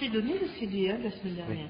[0.00, 1.68] t'ai donné le CD hein, la semaine dernière.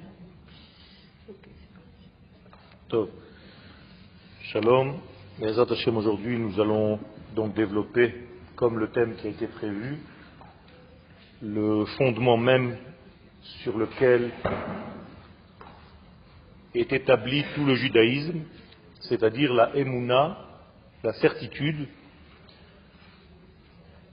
[4.43, 5.01] Shalom.
[5.41, 7.01] Bezat Hashem, aujourd'hui, nous allons
[7.35, 8.15] donc développer,
[8.55, 9.99] comme le thème qui a été prévu,
[11.43, 12.77] le fondement même
[13.63, 14.31] sur lequel
[16.77, 18.43] est établi tout le judaïsme,
[19.01, 20.39] c'est-à-dire la émouna,
[21.03, 21.89] la certitude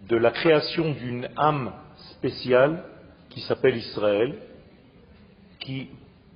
[0.10, 1.72] de la création d'une âme
[2.14, 2.84] spéciale
[3.30, 4.36] qui s'appelle Israël,
[5.60, 5.90] qui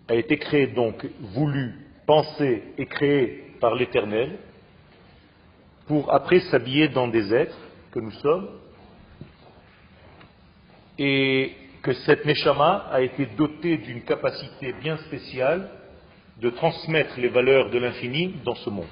[0.08, 1.74] a été créée donc, voulue,
[2.06, 4.38] pensée et créée par l'Éternel,
[5.88, 7.58] pour après s'habiller dans des êtres
[7.92, 8.50] que nous sommes,
[10.98, 15.70] et que cette Neshama a été dotée d'une capacité bien spéciale
[16.40, 18.86] de transmettre les valeurs de l'infini dans ce monde.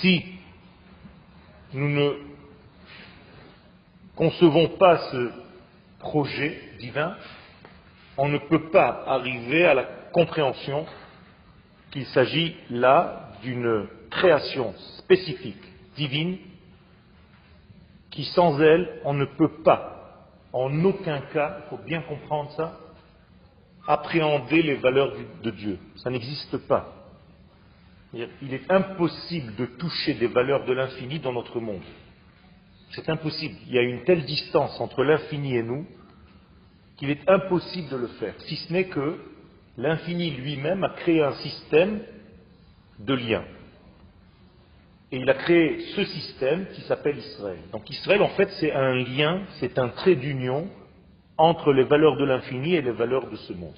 [0.00, 0.39] Si
[1.72, 2.12] nous ne
[4.16, 5.30] concevons pas ce
[5.98, 7.16] projet divin,
[8.16, 10.86] on ne peut pas arriver à la compréhension
[11.90, 15.62] qu'il s'agit là d'une création spécifique,
[15.96, 16.38] divine,
[18.10, 22.78] qui sans elle, on ne peut pas, en aucun cas, il faut bien comprendre ça,
[23.86, 25.12] appréhender les valeurs
[25.42, 25.78] de Dieu.
[25.96, 26.99] Ça n'existe pas.
[28.12, 31.82] Il est impossible de toucher des valeurs de l'infini dans notre monde.
[32.90, 33.54] C'est impossible.
[33.68, 35.86] Il y a une telle distance entre l'infini et nous
[36.96, 39.18] qu'il est impossible de le faire, si ce n'est que
[39.78, 42.00] l'infini lui-même a créé un système
[42.98, 43.44] de liens.
[45.12, 47.58] Et il a créé ce système qui s'appelle Israël.
[47.72, 50.68] Donc Israël, en fait, c'est un lien, c'est un trait d'union
[51.38, 53.74] entre les valeurs de l'infini et les valeurs de ce monde.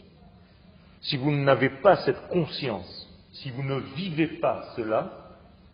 [1.01, 3.02] Si vous n'avez pas cette conscience,
[3.33, 5.19] si vous ne vivez pas cela,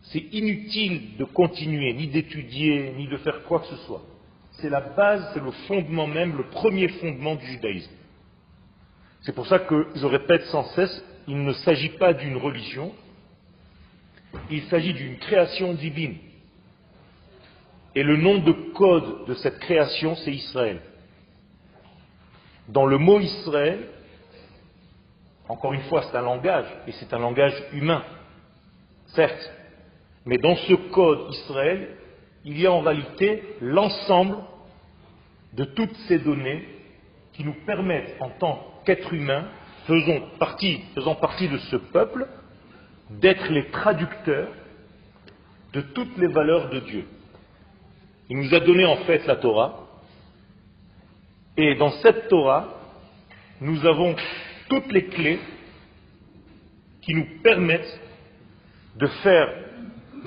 [0.03, 4.03] c'est inutile de continuer, ni d'étudier, ni de faire quoi que ce soit.
[4.53, 7.93] C'est la base, c'est le fondement même, le premier fondement du judaïsme.
[9.23, 12.93] C'est pour ça que je répète sans cesse, il ne s'agit pas d'une religion,
[14.51, 16.17] il s'agit d'une création divine.
[17.95, 20.81] Et le nom de code de cette création, c'est Israël.
[22.69, 23.89] Dans le mot Israël,
[25.49, 28.03] encore une fois, c'est un langage, et c'est un langage humain,
[29.07, 29.53] certes,
[30.27, 31.97] mais dans ce code Israël,
[32.45, 34.37] il y a en réalité l'ensemble
[35.55, 36.69] de toutes ces données
[37.33, 39.49] qui nous permettent, en tant qu'êtres humains,
[39.87, 42.27] faisant partie, faisant partie de ce peuple,
[43.11, 44.49] d'être les traducteurs
[45.73, 47.07] de toutes les valeurs de Dieu.
[48.29, 49.87] Il nous a donné en fait la Torah,
[51.57, 52.69] et dans cette Torah,
[53.61, 54.15] nous avons
[54.69, 55.41] toutes les clés
[57.03, 58.01] qui nous permettent
[58.97, 59.49] de faire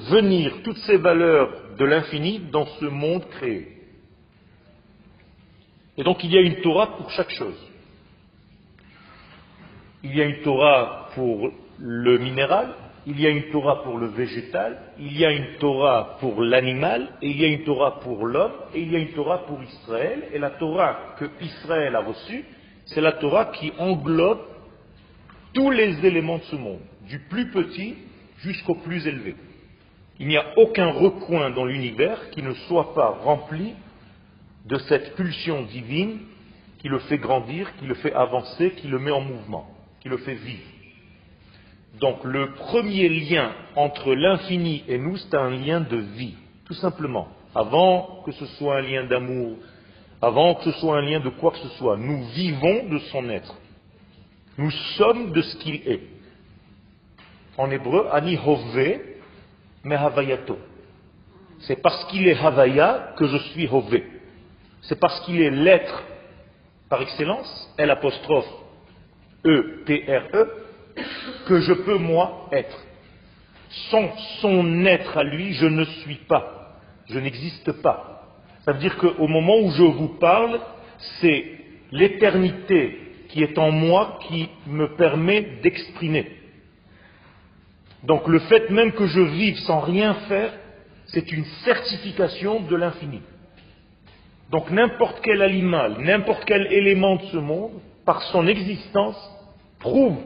[0.10, 3.68] venir toutes ces valeurs de l'infini dans ce monde créé.
[5.98, 7.58] Et donc il y a une Torah pour chaque chose.
[10.04, 12.74] Il y a une Torah pour le minéral,
[13.06, 17.10] il y a une Torah pour le végétal, il y a une Torah pour l'animal,
[17.22, 20.28] il y a une Torah pour l'homme, et il y a une Torah pour Israël.
[20.34, 22.46] Et la Torah que Israël a reçue,
[22.94, 24.42] c'est la Torah qui englobe
[25.54, 27.96] tous les éléments de ce monde, du plus petit
[28.40, 29.36] jusqu'au plus élevé.
[30.20, 33.74] Il n'y a aucun recoin dans l'univers qui ne soit pas rempli
[34.66, 36.20] de cette pulsion divine
[36.80, 39.68] qui le fait grandir, qui le fait avancer, qui le met en mouvement,
[40.02, 40.62] qui le fait vivre.
[42.00, 46.36] Donc le premier lien entre l'infini et nous, c'est un lien de vie,
[46.66, 47.28] tout simplement.
[47.54, 49.58] Avant que ce soit un lien d'amour,
[50.22, 53.28] avant que ce soit un lien de quoi que ce soit, nous vivons de son
[53.30, 53.56] être.
[54.58, 56.02] Nous sommes de ce qu'il est.
[57.58, 59.00] En hébreu, ani hove
[59.84, 60.58] me havayato.
[61.62, 64.00] C'est parce qu'il est havaya que je suis hove.
[64.84, 66.04] C'est parce qu'il est l'être
[66.90, 68.50] par excellence, L apostrophe
[69.46, 70.48] E E,
[71.48, 72.78] que je peux moi être.
[73.90, 74.12] Sans
[74.42, 76.78] son être à lui, je ne suis pas.
[77.08, 78.11] Je n'existe pas.
[78.66, 80.60] Ça veut dire qu'au moment où je vous parle,
[81.20, 81.46] c'est
[81.92, 82.98] l'éternité
[83.30, 86.32] qui est en moi qui me permet d'exprimer.
[88.04, 90.52] Donc le fait même que je vive sans rien faire,
[91.08, 93.22] c'est une certification de l'infini.
[94.50, 97.72] Donc n'importe quel animal, n'importe quel élément de ce monde,
[98.06, 99.18] par son existence,
[99.80, 100.18] prouve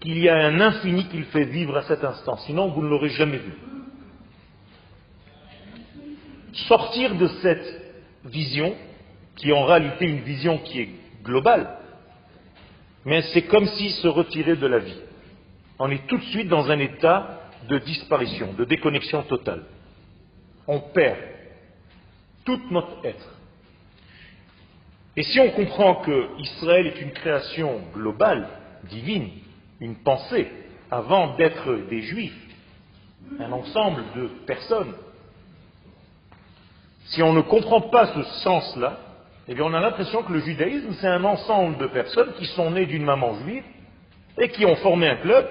[0.00, 2.36] qu'il y a un infini qui le fait vivre à cet instant.
[2.38, 3.52] Sinon, vous ne l'aurez jamais vu.
[6.68, 7.82] Sortir de cette
[8.24, 8.74] vision,
[9.36, 10.88] qui est en réalité une vision qui est
[11.22, 11.78] globale,
[13.04, 14.96] mais c'est comme si se retirer de la vie.
[15.78, 19.64] On est tout de suite dans un état de disparition, de déconnexion totale.
[20.66, 21.18] On perd
[22.44, 23.34] tout notre être.
[25.16, 28.48] Et si on comprend que Israël est une création globale,
[28.88, 29.30] divine,
[29.80, 30.48] une pensée,
[30.90, 32.38] avant d'être des juifs,
[33.38, 34.92] un ensemble de personnes,
[37.04, 38.98] si on ne comprend pas ce sens-là,
[39.48, 42.70] eh bien on a l'impression que le judaïsme, c'est un ensemble de personnes qui sont
[42.70, 43.64] nées d'une maman juive
[44.38, 45.46] et qui ont formé un club,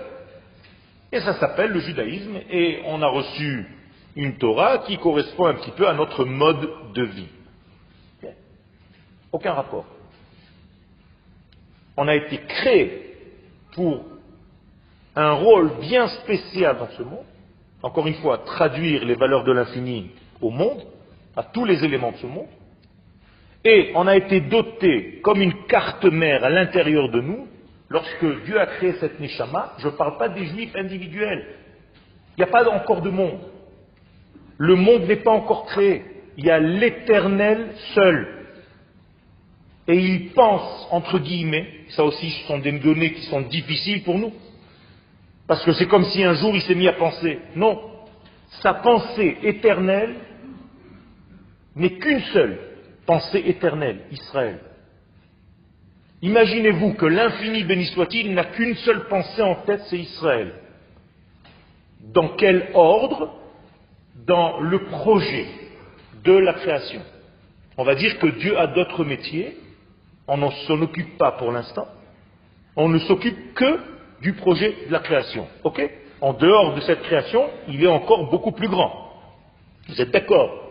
[1.12, 3.68] et ça s'appelle le judaïsme, et on a reçu
[4.16, 7.30] une Torah qui correspond un petit peu à notre mode de vie.
[9.32, 9.86] Aucun rapport.
[11.98, 13.16] On a été créé
[13.74, 14.04] pour
[15.16, 17.26] un rôle bien spécial dans ce monde.
[17.82, 20.12] Encore une fois, traduire les valeurs de l'infini
[20.42, 20.84] au monde,
[21.36, 22.48] à tous les éléments de ce monde.
[23.66, 27.48] Et on a été doté comme une carte mère à l'intérieur de nous.
[27.90, 31.46] Lorsque Dieu a créé cette Neshama, je ne parle pas des juifs individuels.
[32.36, 33.40] Il n'y a pas encore de monde.
[34.58, 36.04] Le monde n'est pas encore créé.
[36.38, 38.44] Il y a l'éternel seul.
[39.88, 44.18] Et il pense, entre guillemets, ça aussi ce sont des données qui sont difficiles pour
[44.18, 44.34] nous,
[45.46, 47.40] parce que c'est comme si un jour il s'est mis à penser.
[47.56, 47.82] Non,
[48.62, 50.16] sa pensée éternelle
[51.76, 52.60] n'est qu'une seule
[53.06, 54.60] pensée éternelle, Israël.
[56.22, 60.54] Imaginez-vous que l'infini béni soit-il n'a qu'une seule pensée en tête, c'est Israël.
[62.00, 63.36] Dans quel ordre?
[64.26, 65.48] Dans le projet
[66.24, 67.02] de la création.
[67.78, 69.58] On va dire que Dieu a d'autres métiers,
[70.28, 71.88] on ne s'en occupe pas pour l'instant,
[72.76, 73.80] on ne s'occupe que
[74.22, 75.48] du projet de la création.
[75.64, 75.82] Ok?
[76.22, 79.12] En dehors de cette création, il est encore beaucoup plus grand.
[79.90, 80.63] Vous êtes d'accord?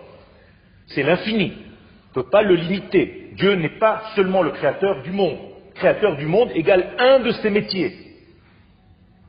[0.88, 1.52] C'est l'infini.
[1.54, 3.30] On ne peut pas le limiter.
[3.34, 5.38] Dieu n'est pas seulement le créateur du monde.
[5.74, 7.96] Créateur du monde égale un de ses métiers.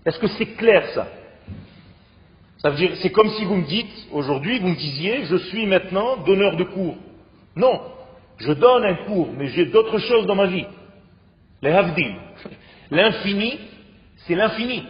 [0.05, 1.07] Est-ce que c'est clair ça?
[2.57, 5.65] Ça veut dire, c'est comme si vous me dites, aujourd'hui, vous me disiez, je suis
[5.65, 6.95] maintenant donneur de cours.
[7.55, 7.81] Non,
[8.37, 10.65] je donne un cours, mais j'ai d'autres choses dans ma vie.
[11.61, 12.15] Les havdil.
[12.91, 13.59] L'infini,
[14.25, 14.85] c'est l'infini.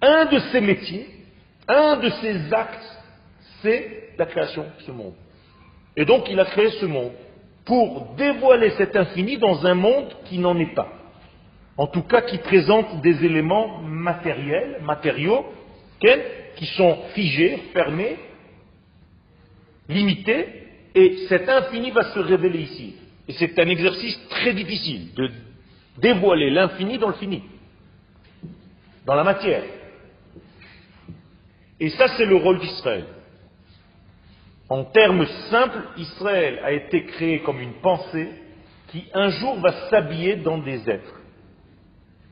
[0.00, 1.06] Un de ses métiers,
[1.66, 3.02] un de ses actes,
[3.62, 5.14] c'est la création de ce monde.
[5.96, 7.12] Et donc il a créé ce monde
[7.64, 10.88] pour dévoiler cet infini dans un monde qui n'en est pas.
[11.76, 15.46] En tout cas, qui présente des éléments matériels, matériaux,
[16.56, 18.16] qui sont figés, fermés,
[19.88, 20.46] limités,
[20.94, 22.96] et cet infini va se révéler ici.
[23.28, 25.30] Et c'est un exercice très difficile de
[25.98, 27.42] dévoiler l'infini dans le fini,
[29.06, 29.62] dans la matière.
[31.78, 33.04] Et ça, c'est le rôle d'Israël.
[34.68, 38.30] En termes simples, Israël a été créé comme une pensée
[38.88, 41.20] qui un jour va s'habiller dans des êtres.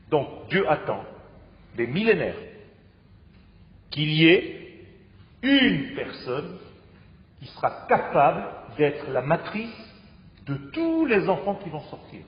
[0.09, 1.03] Donc Dieu attend
[1.75, 2.37] des millénaires
[3.89, 4.85] qu'il y ait
[5.41, 6.57] une personne
[7.39, 8.43] qui sera capable
[8.77, 9.93] d'être la matrice
[10.45, 12.21] de tous les enfants qui vont sortir.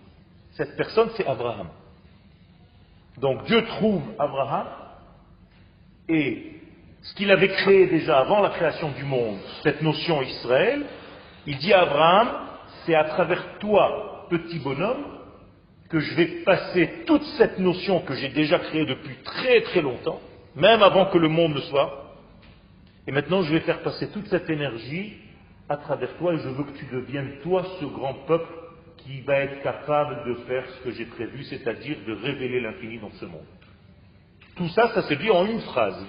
[0.52, 1.70] Cette personne, c'est Abraham.
[3.18, 4.68] Donc Dieu trouve Abraham
[6.08, 6.59] et
[7.02, 10.86] ce qu'il avait créé déjà avant la création du monde, cette notion Israël,
[11.48, 12.28] il dit à Abraham,
[12.86, 15.06] c'est à travers toi, petit bonhomme,
[15.90, 20.20] que je vais passer toute cette notion que j'ai déjà créée depuis très très longtemps,
[20.56, 22.16] même avant que le monde ne soit,
[23.08, 25.18] et maintenant je vais faire passer toute cette énergie
[25.68, 28.52] à travers toi et je veux que tu deviennes toi ce grand peuple
[28.98, 33.12] qui va être capable de faire ce que j'ai prévu, c'est-à-dire de révéler l'infini dans
[33.12, 33.46] ce monde.
[34.60, 36.06] Tout ça, ça se dit en une phrase.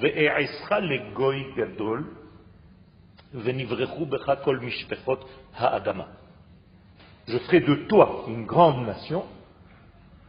[7.29, 9.25] Je ferai de toi une grande nation.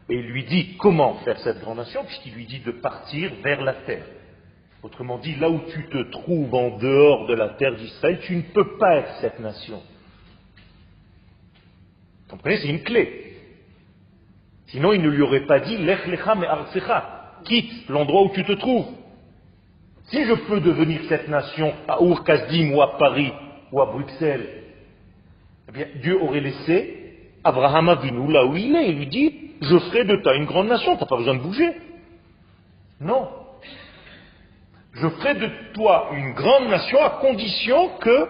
[0.07, 3.63] Et il lui dit comment faire cette grande nation, puisqu'il lui dit de partir vers
[3.63, 4.05] la terre.
[4.83, 8.43] Autrement dit, là où tu te trouves en dehors de la terre d'Israël, tu ne
[8.43, 9.81] peux pas être cette nation.
[12.19, 13.35] Vous comprenez C'est une clé.
[14.67, 16.45] Sinon, il ne lui aurait pas dit Lech lecha me
[17.43, 18.87] quitte l'endroit où tu te trouves.
[20.05, 22.23] Si je peux devenir cette nation à ur
[22.73, 23.31] ou à Paris
[23.71, 24.63] ou à Bruxelles,
[25.69, 26.97] eh bien, Dieu aurait laissé
[27.43, 28.89] Abraham Avinu là où il est.
[28.89, 31.41] Il lui dit Je ferai de toi une grande nation, tu n'as pas besoin de
[31.41, 31.69] bouger.
[32.99, 33.29] Non,
[34.93, 38.27] je ferai de toi une grande nation à condition que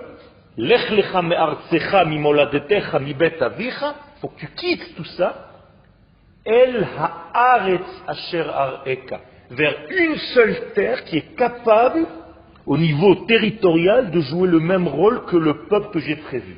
[4.20, 5.51] faut que tu quittes tout ça,
[6.46, 12.06] el haaretz asher areka, vers une seule terre qui est capable,
[12.66, 16.58] au niveau territorial, de jouer le même rôle que le peuple que j'ai prévu.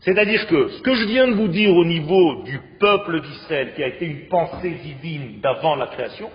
[0.00, 3.82] C'est-à-dire que ce que je viens de vous dire au niveau du peuple d'Israël, qui
[3.82, 6.30] a été une pensée divine d'avant la création,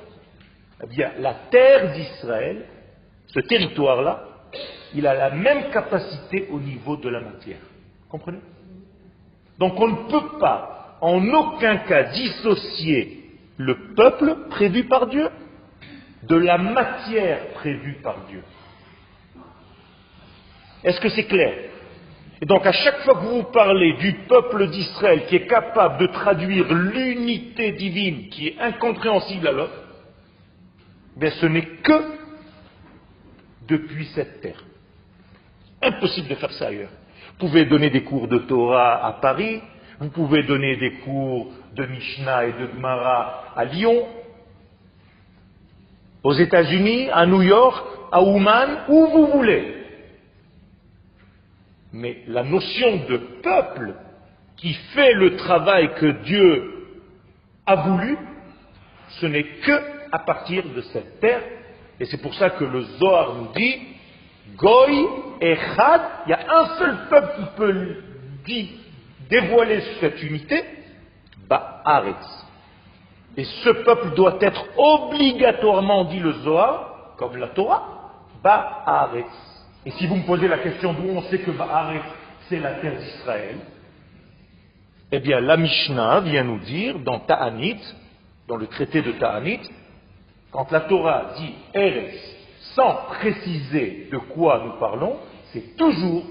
[0.83, 2.65] eh bien, la terre d'Israël,
[3.27, 4.27] ce territoire-là,
[4.93, 7.57] il a la même capacité au niveau de la matière.
[8.09, 8.39] Comprenez?
[9.57, 10.72] Donc on ne peut pas
[11.03, 13.25] en aucun cas dissocier
[13.57, 15.27] le peuple prévu par Dieu
[16.23, 18.41] de la matière prévue par Dieu.
[20.81, 21.55] Est-ce que c'est clair?
[22.41, 26.07] Et donc à chaque fois que vous parlez du peuple d'Israël qui est capable de
[26.07, 29.83] traduire l'unité divine qui est incompréhensible à l'autre,
[31.17, 32.01] ben ce n'est que
[33.67, 34.63] depuis cette terre.
[35.81, 36.91] Impossible de faire ça ailleurs.
[37.31, 39.61] Vous pouvez donner des cours de Torah à Paris,
[40.03, 44.05] vous pouvez donner des cours de Mishnah et de Gemara à Lyon,
[46.23, 49.77] aux États-Unis, à New York, à Ouman, où vous voulez.
[51.93, 53.93] Mais la notion de peuple
[54.57, 56.73] qui fait le travail que Dieu
[57.65, 58.17] a voulu,
[59.21, 59.79] ce n'est que
[60.11, 61.43] à partir de cette terre.
[61.97, 63.79] Et c'est pour ça que le Zohar nous dit
[64.57, 65.07] Goy
[65.39, 67.95] et Chad, il y a un seul peuple qui peut
[69.29, 70.63] dévoiler cette unité,
[71.47, 72.45] Ba'aretz.
[73.35, 78.11] Et ce peuple doit être obligatoirement, dit le Zohar, comme la Torah,
[78.43, 79.25] Ba'aretz.
[79.85, 82.03] Et si vous me posez la question d'où on sait que Ba'aretz,
[82.47, 83.57] c'est la terre d'Israël,
[85.11, 87.79] eh bien la Mishnah vient nous dire dans Ta'anit,
[88.47, 89.61] dans le traité de Ta'anit,
[90.51, 92.15] quand la Torah dit Eretz,
[92.75, 95.17] sans préciser de quoi nous parlons,
[95.51, 96.23] c'est toujours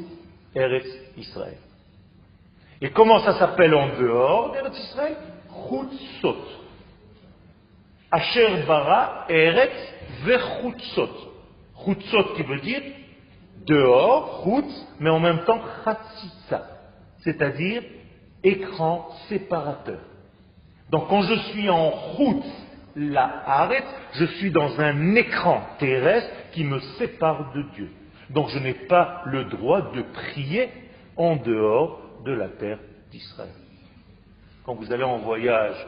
[0.54, 1.58] Eretz Israël.
[2.82, 5.16] Et comment ça s'appelle en dehors d'Eretz Israël?
[5.68, 6.36] Chutzot.
[8.10, 11.10] Asher bara Eretz vechutzot.
[11.84, 12.82] Chutzot qui veut dire
[13.66, 16.62] dehors, chutz, mais en même temps chatzitza,
[17.20, 17.84] c'est-à-dire
[18.42, 20.00] écran séparateur.
[20.90, 22.44] Donc quand je suis en chutz,
[22.96, 27.90] la arrête, je suis dans un écran terrestre qui me sépare de Dieu.
[28.30, 30.68] Donc je n'ai pas le droit de prier
[31.16, 32.78] en dehors de la terre
[33.10, 33.50] d'Israël.
[34.64, 35.86] Quand vous allez en voyage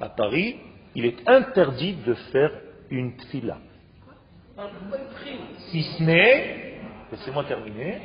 [0.00, 0.56] à Paris,
[0.94, 2.50] il est interdit de faire
[2.90, 3.58] une tfila.
[5.70, 6.80] Si ce n'est,
[7.12, 8.00] laissez-moi terminer,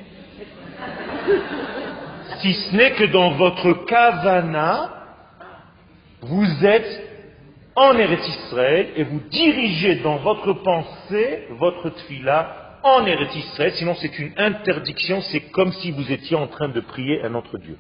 [2.42, 4.90] si ce n'est que dans votre kavana,
[6.22, 7.10] vous êtes
[7.76, 14.20] en Eretz Israël et vous dirigez dans votre pensée votre tfila en Eretz sinon c'est
[14.20, 17.78] une interdiction, c'est comme si vous étiez en train de prier un autre Dieu.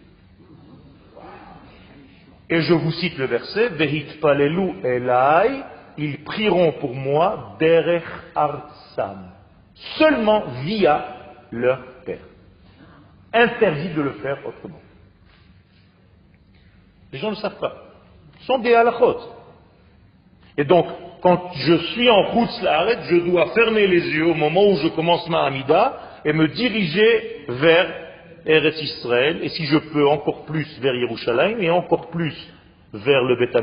[2.50, 5.64] Et je vous cite le verset, Vehit palelu elai,
[5.98, 8.04] ils prieront pour moi derech
[8.36, 9.32] artsam,
[9.98, 11.06] seulement via
[11.52, 12.20] leur Père.
[13.32, 14.82] Interdit de le faire autrement.
[17.12, 17.76] Les gens ne savent pas.
[18.40, 19.20] Ce sont des halachot.
[20.58, 20.88] Et donc,
[21.24, 22.50] quand je suis en route
[23.10, 27.46] je dois fermer les yeux au moment où je commence ma Hamida et me diriger
[27.48, 27.88] vers
[28.46, 32.36] Eretz Israël, et si je peux encore plus vers Yerushalayim et encore plus
[32.94, 33.56] vers le Beth.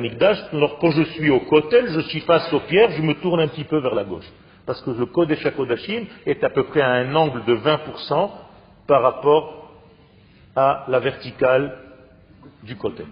[0.54, 3.48] Alors quand je suis au Kotel, je suis face aux pierres, je me tourne un
[3.48, 4.28] petit peu vers la gauche.
[4.64, 8.30] Parce que le Kodesh HaKodashim est à peu près à un angle de 20%
[8.86, 9.70] par rapport
[10.56, 11.76] à la verticale
[12.62, 13.06] du Kotel.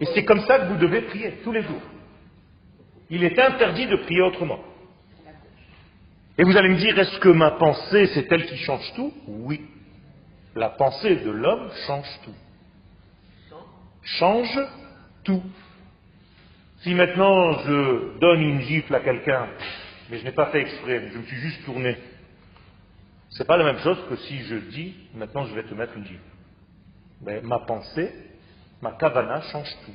[0.00, 1.82] Et c'est comme ça que vous devez prier tous les jours.
[3.10, 4.60] Il est interdit de prier autrement.
[6.38, 9.12] Et vous allez me dire, est-ce que ma pensée, c'est elle qui change tout?
[9.26, 9.60] Oui.
[10.54, 12.34] La pensée de l'homme change tout.
[14.02, 14.58] Change
[15.24, 15.42] tout.
[16.78, 19.48] Si maintenant je donne une gifle à quelqu'un,
[20.10, 21.96] mais je n'ai pas fait exprès, je me suis juste tourné,
[23.28, 26.06] c'est pas la même chose que si je dis, maintenant je vais te mettre une
[26.06, 26.20] gifle.
[27.20, 28.10] Mais ma pensée,
[28.82, 29.92] ma kavana change tout.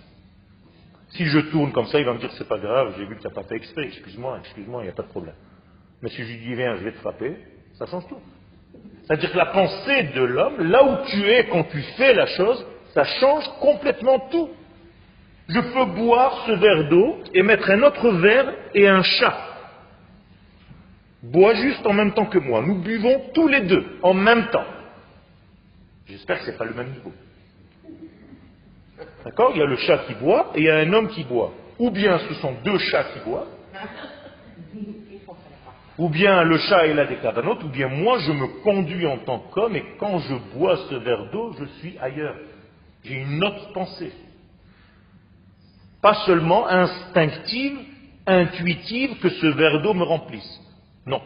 [1.10, 3.22] Si je tourne comme ça, il va me dire c'est pas grave, j'ai vu que
[3.22, 5.36] tu n'as pas fait exprès, excuse-moi, excuse-moi, il n'y a pas de problème.
[6.02, 7.38] Mais si je lui dis viens, je vais te frapper,
[7.76, 8.20] ça change tout.
[9.04, 12.66] C'est-à-dire que la pensée de l'homme, là où tu es quand tu fais la chose,
[12.94, 14.50] ça change complètement tout.
[15.48, 19.38] Je peux boire ce verre d'eau et mettre un autre verre et un chat.
[21.22, 22.62] Bois juste en même temps que moi.
[22.62, 24.66] Nous buvons tous les deux en même temps.
[26.08, 27.12] J'espère que ce n'est pas le même niveau.
[29.24, 31.24] D'accord Il y a le chat qui boit et il y a un homme qui
[31.24, 31.54] boit.
[31.80, 33.48] Ou bien ce sont deux chats qui boivent,
[35.98, 39.18] ou bien le chat est là des cavanotes, ou bien moi je me conduis en
[39.20, 42.36] tant qu'homme et quand je bois ce verre d'eau, je suis ailleurs.
[43.04, 44.12] J'ai une autre pensée.
[46.02, 47.78] Pas seulement instinctive,
[48.28, 50.62] intuitive, que ce verre d'eau me remplisse.
[51.06, 51.22] Non.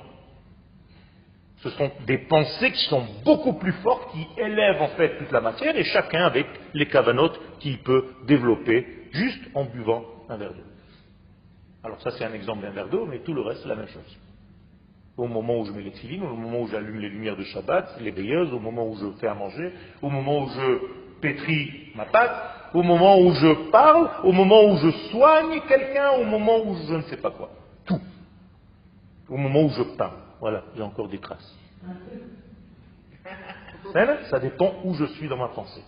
[1.61, 5.41] Ce sont des pensées qui sont beaucoup plus fortes, qui élèvent en fait toute la
[5.41, 10.63] matière, et chacun avec les cavanotes qu'il peut développer juste en buvant un verre d'eau.
[11.83, 13.87] Alors ça c'est un exemple d'un verre d'eau, mais tout le reste c'est la même
[13.87, 14.17] chose.
[15.17, 17.99] au moment où je mets les filines, au moment où j'allume les lumières de Shabbat,
[17.99, 20.79] les veilleuses, au moment où je fais à manger, au moment où je
[21.19, 26.23] pétris ma pâte, au moment où je parle, au moment où je soigne quelqu'un, au
[26.23, 27.49] moment où je ne sais pas quoi.
[27.85, 27.99] Tout.
[29.27, 30.28] Au moment où je parle.
[30.39, 31.55] Voilà, j'ai encore des traces.
[34.29, 35.83] Ça dépend où je suis dans ma pensée.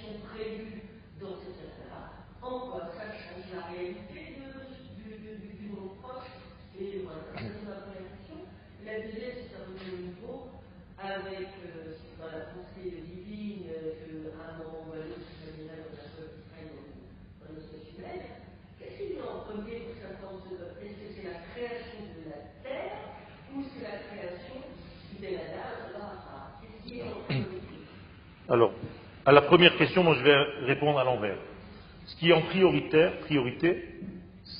[0.00, 0.20] Quelle
[3.90, 4.37] Alors,
[29.28, 31.36] à la première question, moi je vais répondre à l'envers.
[32.06, 34.00] Ce qui est en prioritaire, priorité,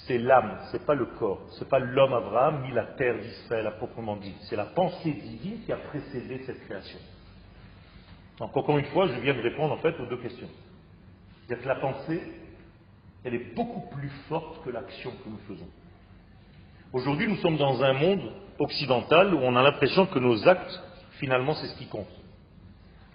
[0.07, 3.19] c'est l'âme, ce n'est pas le corps, ce n'est pas l'homme Abraham ni la terre
[3.19, 4.35] d'Israël à proprement dit.
[4.43, 6.99] C'est la pensée divine qui a précédé cette création.
[8.39, 10.51] Donc encore une fois, je viens de répondre en fait aux deux questions.
[11.47, 12.21] C'est-à-dire que la pensée,
[13.25, 15.69] elle est beaucoup plus forte que l'action que nous faisons.
[16.93, 20.83] Aujourd'hui, nous sommes dans un monde occidental où on a l'impression que nos actes,
[21.13, 22.18] finalement, c'est ce qui compte.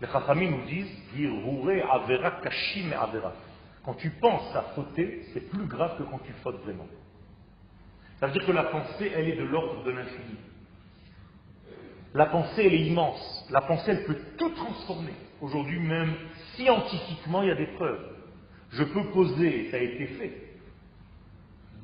[0.03, 0.91] Les Chachamim nous disent
[1.89, 3.31] avera kashim avera.
[3.85, 6.87] Quand tu penses à fauter, c'est plus grave que quand tu fautes vraiment.
[8.19, 10.35] Ça veut dire que la pensée, elle est de l'ordre de l'infini.
[12.13, 13.47] La pensée, elle est immense.
[13.49, 15.13] La pensée, elle peut tout transformer.
[15.39, 16.13] Aujourd'hui, même
[16.55, 18.13] scientifiquement, il y a des preuves.
[18.71, 20.33] Je peux poser, ça a été fait,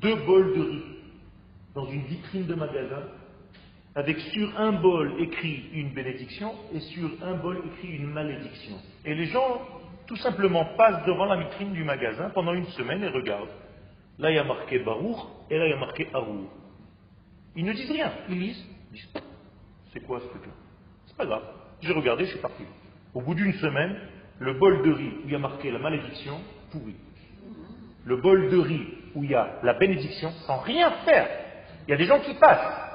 [0.02, 0.84] deux bols de riz
[1.74, 3.02] dans une vitrine de magasin
[3.94, 8.76] avec sur un bol écrit une bénédiction et sur un bol écrit une malédiction.
[9.04, 9.62] Et les gens,
[10.06, 13.48] tout simplement, passent devant la vitrine du magasin pendant une semaine et regardent.
[14.18, 15.16] Là, il y a marqué Baruch
[15.50, 16.50] et là, il y a marqué Arour.
[17.56, 18.12] Ils ne disent rien.
[18.28, 18.64] Ils lisent.
[18.92, 19.08] disent
[19.92, 20.52] C'est quoi ce truc-là?
[21.06, 21.42] C'est pas grave.
[21.80, 22.62] J'ai regardé, je suis parti.
[23.12, 23.96] Au bout d'une semaine,
[24.38, 26.38] le bol de riz où il y a marqué la malédiction,
[26.70, 26.94] pourri.
[28.04, 31.28] Le bol de riz où il y a la bénédiction, sans rien faire.
[31.88, 32.89] Il y a des gens qui passent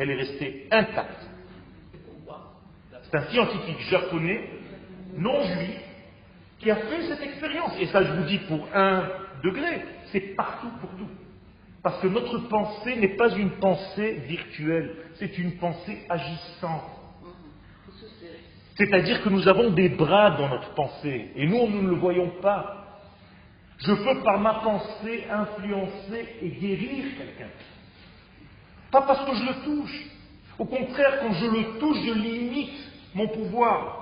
[0.00, 1.28] elle est restée intacte.
[3.02, 4.48] C'est un scientifique japonais,
[5.16, 5.80] non juif,
[6.58, 7.72] qui a fait cette expérience.
[7.78, 9.08] Et ça, je vous dis, pour un
[9.44, 11.08] degré, c'est partout pour tout.
[11.82, 16.84] Parce que notre pensée n'est pas une pensée virtuelle, c'est une pensée agissante.
[18.76, 22.30] C'est-à-dire que nous avons des bras dans notre pensée, et nous, nous ne le voyons
[22.40, 22.86] pas.
[23.78, 27.50] Je peux par ma pensée influencer et guérir quelqu'un.
[28.90, 30.06] Pas parce que je le touche.
[30.58, 32.70] Au contraire, quand je le touche, je limite
[33.14, 34.00] mon pouvoir.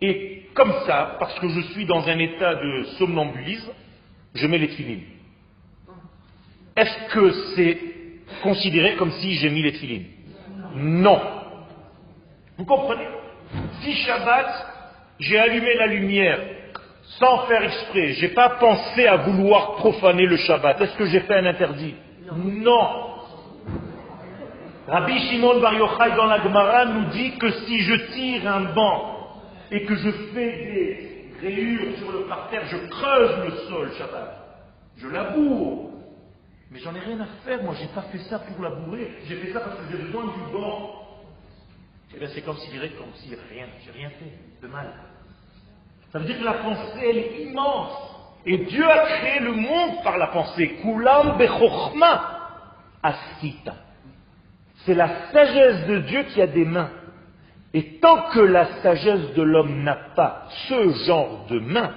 [0.00, 3.72] et comme ça, parce que je suis dans un état de somnambulisme,
[4.34, 5.04] je mets les filines.
[6.76, 7.78] est-ce que c'est
[8.42, 10.06] considéré comme si j'ai mis les filines
[10.74, 11.20] Non.
[12.56, 13.06] Vous comprenez?
[13.82, 14.71] Si Shabbat,
[15.22, 16.40] j'ai allumé la lumière
[17.18, 21.34] sans faire exprès, j'ai pas pensé à vouloir profaner le Shabbat, est-ce que j'ai fait
[21.34, 21.94] un interdit?
[22.34, 23.12] Non.
[24.88, 29.40] Rabbi Shimon Bar Yochai dans la Gemara nous dit que si je tire un banc
[29.70, 34.36] et que je fais des rayures sur le parterre, je creuse le sol Shabbat,
[34.98, 35.90] je laboure.
[36.70, 39.52] Mais j'en ai rien à faire, moi j'ai pas fait ça pour labourer, j'ai fait
[39.52, 40.98] ça parce que j'ai besoin du banc.
[42.10, 44.88] Et eh bien c'est comme si comme si rien, j'ai rien fait de mal.
[46.12, 47.98] Ça veut dire que la pensée elle est immense.
[48.44, 50.76] Et Dieu a créé le monde par la pensée.
[50.82, 51.38] Kulam
[53.02, 53.74] asita.
[54.84, 56.90] C'est la sagesse de Dieu qui a des mains.
[57.74, 61.94] Et tant que la sagesse de l'homme n'a pas ce genre de mains,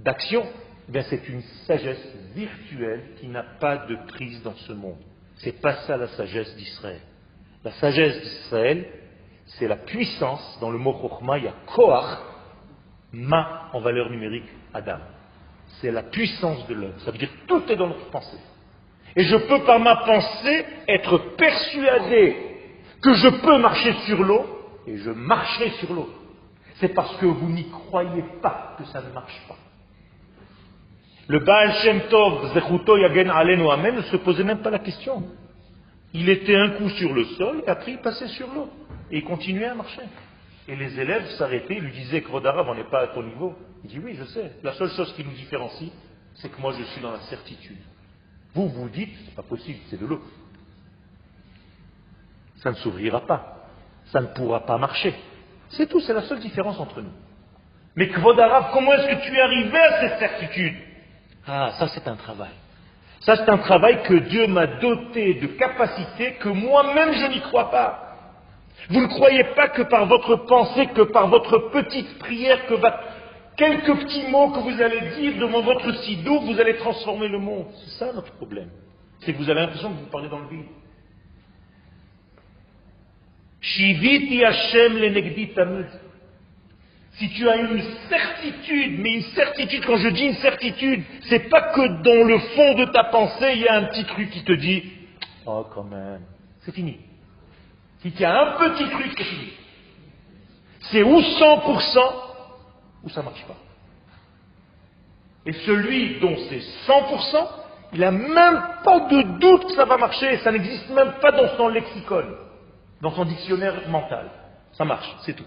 [0.00, 0.44] d'action,
[0.92, 4.98] eh c'est une sagesse virtuelle qui n'a pas de prise dans ce monde.
[5.36, 7.00] C'est pas ça la sagesse d'Israël.
[7.62, 8.86] La sagesse d'Israël,
[9.46, 12.18] c'est la puissance, dans le mot Chokhmah, il y a Koach,
[13.12, 14.98] Ma en valeur numérique, Adam.
[15.80, 16.98] C'est la puissance de l'homme.
[17.04, 18.38] Ça veut dire que tout est dans notre pensée.
[19.16, 22.36] Et je peux par ma pensée être persuadé
[23.02, 24.46] que je peux marcher sur l'eau,
[24.86, 26.08] et je marcherai sur l'eau.
[26.76, 29.56] C'est parce que vous n'y croyez pas que ça ne marche pas.
[31.28, 35.22] Le Baal Shem Tov, Zechuto Yagen Alenu Amen, ne se posait même pas la question.
[36.12, 38.68] Il était un coup sur le sol, et après il passait sur l'eau.
[39.10, 40.02] Et il continuait à marcher.
[40.68, 43.56] Et les élèves s'arrêtaient, lui disaient que Arabe, on n'est pas à ton niveau.
[43.84, 44.52] Il dit oui, je sais.
[44.62, 45.90] La seule chose qui nous différencie,
[46.34, 47.78] c'est que moi je suis dans la certitude.
[48.54, 50.22] Vous, vous dites, c'est pas possible, c'est de l'eau.
[52.56, 53.68] Ça ne s'ouvrira pas.
[54.06, 55.14] Ça ne pourra pas marcher.
[55.70, 57.12] C'est tout, c'est la seule différence entre nous.
[57.96, 60.76] Mais Arabe, comment est-ce que tu es arrivé à cette certitude?
[61.46, 62.50] Ah, ça c'est un travail.
[63.20, 67.70] Ça c'est un travail que Dieu m'a doté de capacités que moi-même je n'y crois
[67.70, 68.09] pas.
[68.88, 72.74] Vous ne croyez pas que par votre pensée, que par votre petite prière, que
[73.56, 77.66] quelques petits mots que vous allez dire devant votre sido, vous allez transformer le monde?
[77.84, 78.70] C'est ça notre problème.
[79.20, 80.66] C'est que vous avez l'impression que vous parlez dans le vide.
[83.60, 85.86] Shiviti Hashem
[87.12, 91.72] Si tu as une certitude, mais une certitude, quand je dis une certitude, c'est pas
[91.74, 94.52] que dans le fond de ta pensée, il y a un petit truc qui te
[94.52, 94.84] dit,
[95.44, 96.22] oh quand même,
[96.60, 96.98] c'est fini.
[98.02, 99.52] Si tu as un petit truc, c'est fini.
[100.80, 102.30] C'est ou 100%
[103.04, 103.56] ou ça ne marche pas.
[105.46, 107.48] Et celui dont c'est 100%,
[107.92, 111.56] il n'a même pas de doute que ça va marcher, ça n'existe même pas dans
[111.56, 112.24] son lexicon,
[113.00, 114.30] dans son dictionnaire mental.
[114.72, 115.46] Ça marche, c'est tout.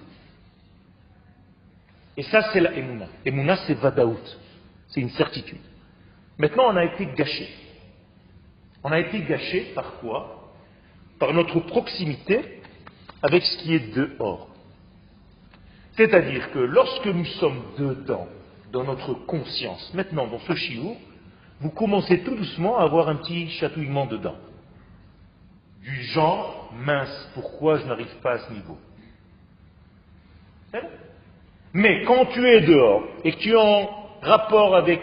[2.17, 3.07] Et ça, c'est la Emouna.
[3.25, 4.19] Emouna, c'est Vadaout.
[4.89, 5.61] C'est une certitude.
[6.37, 7.49] Maintenant, on a été gâché.
[8.83, 10.42] On a été gâché par quoi?
[11.31, 12.59] Notre proximité
[13.21, 14.49] avec ce qui est dehors.
[15.95, 18.27] C'est-à-dire que lorsque nous sommes dedans,
[18.71, 20.97] dans notre conscience, maintenant dans ce chiot,
[21.61, 24.35] vous commencez tout doucement à avoir un petit chatouillement dedans.
[25.81, 28.77] Du genre, mince, pourquoi je n'arrive pas à ce niveau?
[31.73, 33.89] Mais quand tu es dehors et que tu es en
[34.21, 35.01] rapport avec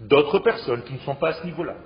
[0.00, 1.76] d'autres personnes qui ne sont pas à ce niveau-là,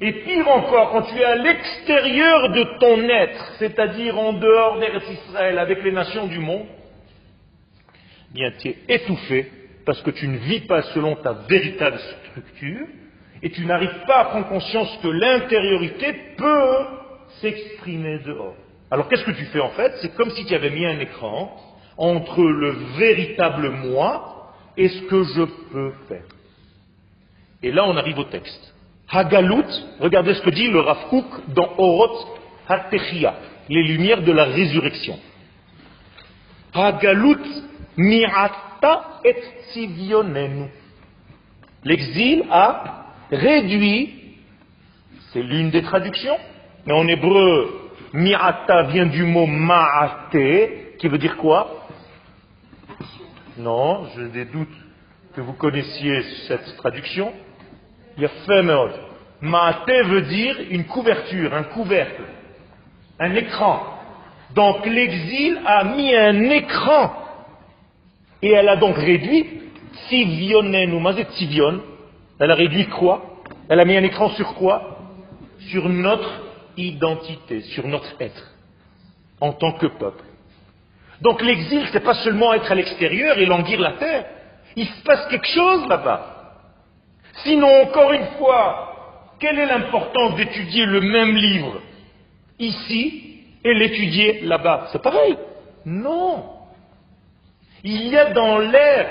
[0.00, 5.10] et pire encore, quand tu es à l'extérieur de ton être, c'est-à-dire en dehors d'Eretz
[5.10, 6.66] Israël, avec les nations du monde,
[8.32, 9.50] bien tu es étouffé
[9.84, 12.86] parce que tu ne vis pas selon ta véritable structure
[13.42, 16.86] et tu n'arrives pas à prendre conscience que l'intériorité peut
[17.40, 18.56] s'exprimer dehors.
[18.90, 19.92] Alors qu'est-ce que tu fais en fait?
[20.00, 21.56] C'est comme si tu avais mis un écran
[21.96, 26.24] entre le véritable moi et ce que je peux faire.
[27.62, 28.74] Et là on arrive au texte.
[29.10, 29.64] Hagalut,
[30.00, 30.98] regardez ce que dit le Rav
[31.48, 32.26] dans Orot
[32.68, 33.34] HaTechia,
[33.70, 35.18] les lumières de la résurrection.
[36.74, 37.38] Hagalut
[37.96, 39.34] mi'ata et.
[41.84, 44.36] L'exil a réduit,
[45.32, 46.36] c'est l'une des traductions,
[46.86, 51.86] mais en hébreu, mi'ata vient du mot ma'ate, qui veut dire quoi?
[53.56, 54.68] Non, j'ai des doutes
[55.34, 57.32] que vous connaissiez cette traduction.
[59.40, 62.22] Maate veut dire une couverture, un couvercle,
[63.20, 63.82] un écran.
[64.54, 67.12] Donc l'exil a mis un écran.
[68.42, 69.46] Et elle a donc réduit
[70.08, 71.24] Tivionenu.
[71.36, 71.80] Tivion.
[72.38, 73.42] Elle a réduit quoi?
[73.68, 74.98] Elle a mis un écran sur quoi?
[75.70, 76.30] Sur notre
[76.76, 78.52] identité, sur notre être,
[79.40, 80.22] en tant que peuple.
[81.20, 84.24] Donc l'exil, c'est pas seulement être à l'extérieur et languir la terre.
[84.76, 86.37] Il se passe quelque chose là-bas.
[87.44, 88.88] Sinon, encore une fois,
[89.38, 91.80] Quelle est l'importance d'étudier le même livre
[92.58, 94.88] ici et l'étudier là-bas?
[94.90, 95.36] C'est pareil.
[95.86, 96.44] Non.
[97.84, 99.08] Il y a dans l'air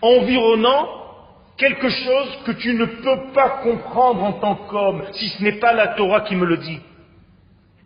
[0.00, 0.88] environnant
[1.58, 5.74] quelque chose que tu ne peux pas comprendre en tant qu'homme, si ce n'est pas
[5.74, 6.80] la Torah qui me le dit.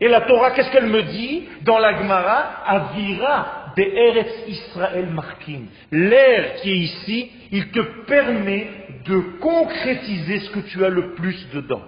[0.00, 1.48] Et la Torah, qu'est-ce qu'elle me dit?
[1.62, 5.66] Dans la Gemara Avira de Eretz Israël Markim.
[5.90, 8.66] L'air qui est ici, il te permet
[9.06, 11.82] de concrétiser ce que tu as le plus dedans.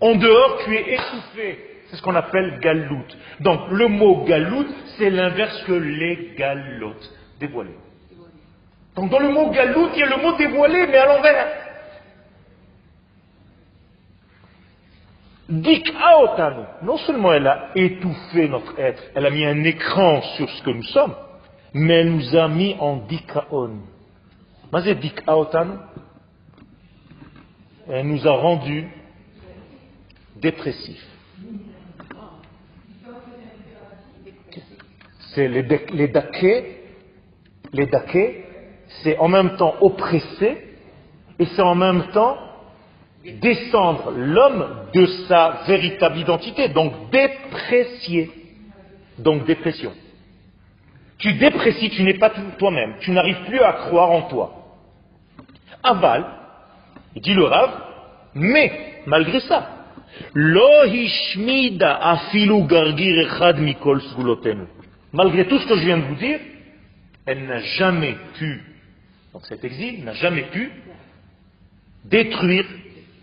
[0.00, 1.58] En dehors, tu es étouffé.
[1.88, 3.06] C'est ce qu'on appelle galout.
[3.40, 4.66] Donc le mot galout,
[4.98, 7.70] c'est l'inverse que les galotes, dévoilé.
[8.96, 11.65] Donc dans le mot galout, il y a le mot dévoilé, mais à l'envers.
[15.48, 16.64] Dikaotanu.
[16.82, 20.70] Non seulement elle a étouffé notre être, elle a mis un écran sur ce que
[20.70, 21.14] nous sommes,
[21.72, 23.78] mais elle nous a mis en dikaon.
[27.88, 28.88] Elle nous a rendus
[30.36, 31.06] dépressifs.
[35.34, 36.08] C'est les, les
[37.72, 38.44] les daquets,
[39.02, 40.58] c'est en même temps oppressé
[41.38, 42.38] et c'est en même temps
[43.32, 48.30] descendre l'homme de sa véritable identité, donc déprécier,
[49.18, 49.92] donc dépression.
[51.18, 54.52] Tu déprécies, tu n'es pas toi-même, tu n'arrives plus à croire en toi.
[55.82, 56.24] Aval,
[57.16, 57.70] dit le Rav,
[58.34, 59.76] mais malgré ça,
[65.12, 66.40] Malgré tout ce que je viens de vous dire,
[67.26, 68.62] elle n'a jamais pu,
[69.32, 70.70] donc cet exil n'a jamais pu
[72.04, 72.64] détruire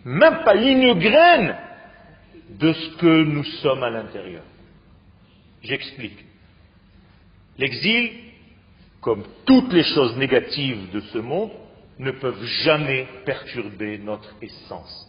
[0.05, 1.55] même pas une graine
[2.49, 4.43] de ce que nous sommes à l'intérieur.
[5.63, 6.25] J'explique.
[7.57, 8.11] L'exil,
[9.01, 11.51] comme toutes les choses négatives de ce monde,
[11.99, 15.07] ne peuvent jamais perturber notre essence.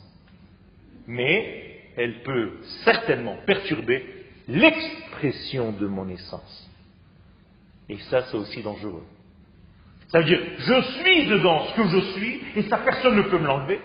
[1.06, 2.52] Mais elle peut
[2.84, 4.04] certainement perturber
[4.48, 6.70] l'expression de mon essence.
[7.88, 9.04] Et ça, c'est aussi dangereux.
[10.08, 13.38] Ça veut dire, je suis dedans ce que je suis, et ça, personne ne peut
[13.38, 13.80] me l'enlever.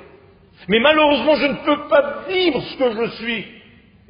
[0.68, 3.46] Mais malheureusement, je ne peux pas vivre ce que je suis.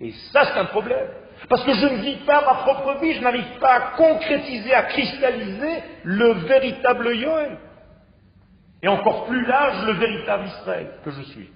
[0.02, 1.08] Et ça, c'est un problème.
[1.48, 4.84] Parce que je ne vis pas ma propre vie, je n'arrive pas à concrétiser, à
[4.84, 7.58] cristalliser le véritable Yoel.
[8.82, 11.50] Et encore plus large, le véritable Israël que je suis.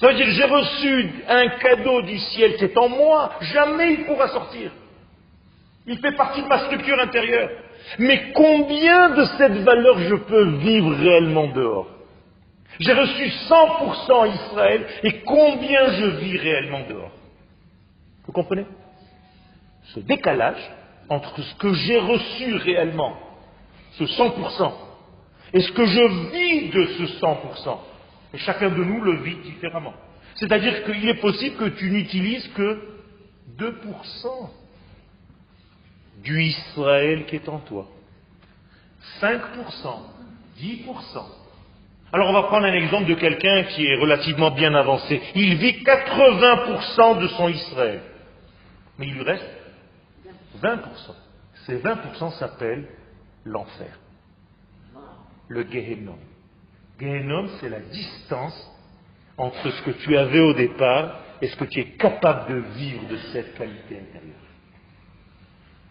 [0.00, 3.94] Ça veut dire que j'ai reçu un cadeau du ciel qui est en moi, jamais
[3.94, 4.70] il pourra sortir.
[5.86, 7.50] Il fait partie de ma structure intérieure.
[7.98, 11.88] Mais combien de cette valeur je peux vivre réellement dehors?
[12.80, 17.12] J'ai reçu 100% Israël et combien je vis réellement dehors.
[18.26, 18.66] Vous comprenez?
[19.94, 20.70] Ce décalage
[21.08, 23.16] entre ce que j'ai reçu réellement,
[23.92, 24.72] ce 100%,
[25.52, 27.78] et ce que je vis de ce 100%.
[28.34, 29.92] Et chacun de nous le vit différemment.
[30.36, 32.80] C'est-à-dire qu'il est possible que tu n'utilises que
[33.58, 34.50] 2%
[36.22, 37.86] du Israël qui est en toi.
[39.20, 39.40] 5%,
[40.58, 41.41] 10%.
[42.12, 45.22] Alors on va prendre un exemple de quelqu'un qui est relativement bien avancé.
[45.34, 48.02] Il vit 80% de son Israël.
[48.98, 49.48] Mais il lui reste
[50.62, 50.78] 20%.
[51.66, 52.86] Ces 20% s'appellent
[53.44, 53.98] l'enfer.
[55.48, 56.18] Le Gehenom.
[57.00, 58.70] Gehenom, c'est la distance
[59.38, 63.08] entre ce que tu avais au départ et ce que tu es capable de vivre
[63.08, 64.36] de cette qualité intérieure.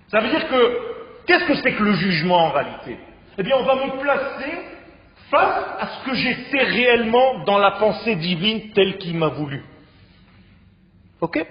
[0.10, 2.98] Ça veut dire que, qu'est-ce que c'est que le jugement en réalité?
[3.38, 4.71] Eh bien, on va me placer
[5.32, 9.64] face à ce que j'étais réellement dans la pensée divine telle qu'il m'a voulu.
[11.22, 11.44] Ok?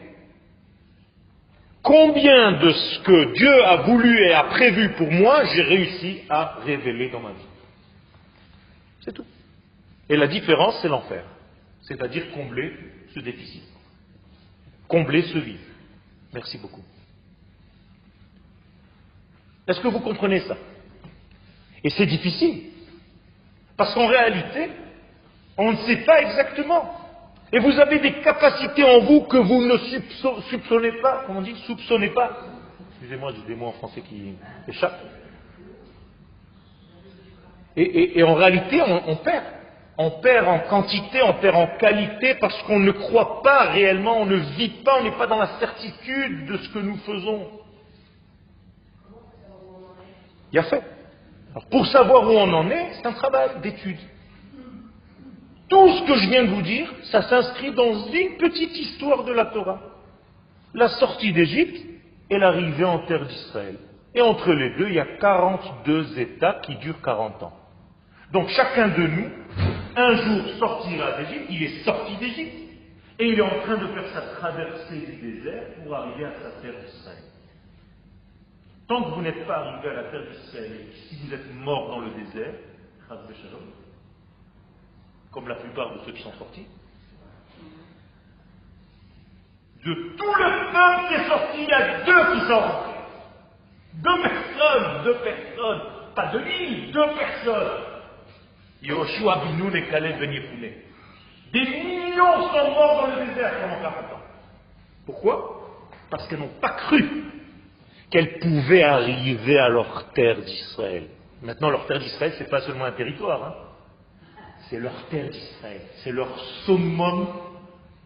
[1.82, 6.58] Combien de ce que Dieu a voulu et a prévu pour moi, j'ai réussi à
[6.64, 7.48] révéler dans ma vie?
[9.00, 9.24] C'est tout.
[10.08, 11.24] Et la différence, c'est l'enfer.
[11.82, 12.72] C'est-à-dire combler
[13.14, 13.62] ce déficit.
[14.88, 15.60] Combler ce vide.
[16.34, 16.82] Merci beaucoup.
[19.66, 20.56] Est-ce que vous comprenez ça?
[21.82, 22.64] Et c'est difficile.
[23.80, 24.72] Parce qu'en réalité,
[25.56, 26.84] on ne sait pas exactement.
[27.50, 29.78] Et vous avez des capacités en vous que vous ne
[30.50, 31.22] soupçonnez pas.
[31.26, 32.30] Comment on dit Soupçonnez pas.
[32.90, 34.34] Excusez-moi, j'ai des mots en français qui
[34.68, 35.00] échappent.
[37.74, 39.44] Et, en réalité, on, perd.
[39.96, 44.26] On perd en quantité, on perd en qualité parce qu'on ne croit pas réellement, on
[44.26, 47.48] ne vit pas, on n'est pas dans la certitude de ce que nous faisons.
[50.52, 50.82] Il y a fait.
[51.70, 53.98] Pour savoir où on en est, c'est un travail d'étude.
[55.68, 59.32] Tout ce que je viens de vous dire, ça s'inscrit dans une petite histoire de
[59.32, 59.80] la Torah.
[60.74, 61.80] La sortie d'Égypte
[62.28, 63.76] et l'arrivée en terre d'Israël.
[64.14, 67.52] Et entre les deux, il y a 42 états qui durent 40 ans.
[68.32, 69.30] Donc chacun de nous
[69.96, 72.54] un jour sortira d'Égypte, il est sorti d'Égypte,
[73.18, 76.62] et il est en train de faire sa traversée du désert pour arriver à sa
[76.62, 77.29] terre d'Israël.
[78.90, 82.00] Tant que vous n'êtes pas arrivé à la terre d'Israël, si vous êtes mort dans
[82.00, 82.55] le désert,
[85.31, 86.66] comme la plupart de ceux qui sont sortis,
[89.85, 92.90] de tout le peuple qui est sorti, il y a deux qui sont rentrés.
[93.94, 95.83] Deux personnes, deux personnes,
[96.16, 97.83] pas de l'île, deux personnes.
[98.83, 100.33] Yoshua Binoun et Caleb Ben
[101.53, 104.22] Des millions sont morts dans le désert pendant 40 ans.
[105.07, 105.61] Pourquoi?
[106.11, 107.31] Parce qu'elles n'ont pas cru
[108.10, 111.04] qu'elles pouvaient arriver à leur terre d'Israël.
[111.42, 113.54] Maintenant, leur terre d'Israël, ce n'est pas seulement un territoire, hein.
[114.68, 117.28] c'est leur terre d'Israël, c'est leur summum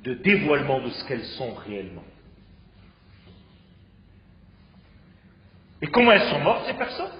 [0.04, 2.04] de dévoilement de ce qu'elles sont réellement.
[5.80, 7.12] Et comment elles sont mortes, ces personnes?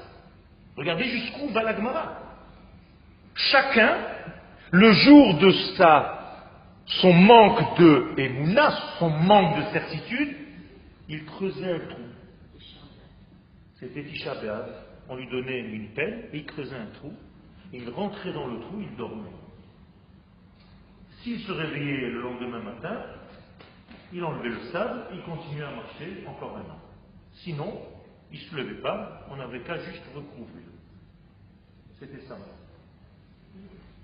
[0.77, 2.19] Regardez jusqu'où va la Gemara.
[3.35, 3.97] Chacun,
[4.71, 5.51] le jour de
[6.87, 10.37] son manque de émouna, son manque de certitude,
[11.09, 12.03] il creusait un trou.
[13.85, 14.35] C'était Tisha
[15.11, 17.13] on lui donnait une pelle et il creusait un trou.
[17.73, 19.29] Il rentrait dans le trou, il dormait.
[21.23, 23.05] S'il se réveillait le lendemain matin,
[24.13, 26.79] il enlevait le sable, il continuait à marcher encore un an.
[27.35, 27.79] Sinon,
[28.33, 30.67] il ne se levait pas, on n'avait qu'à juste recouvrir.
[32.01, 32.39] C'était ça.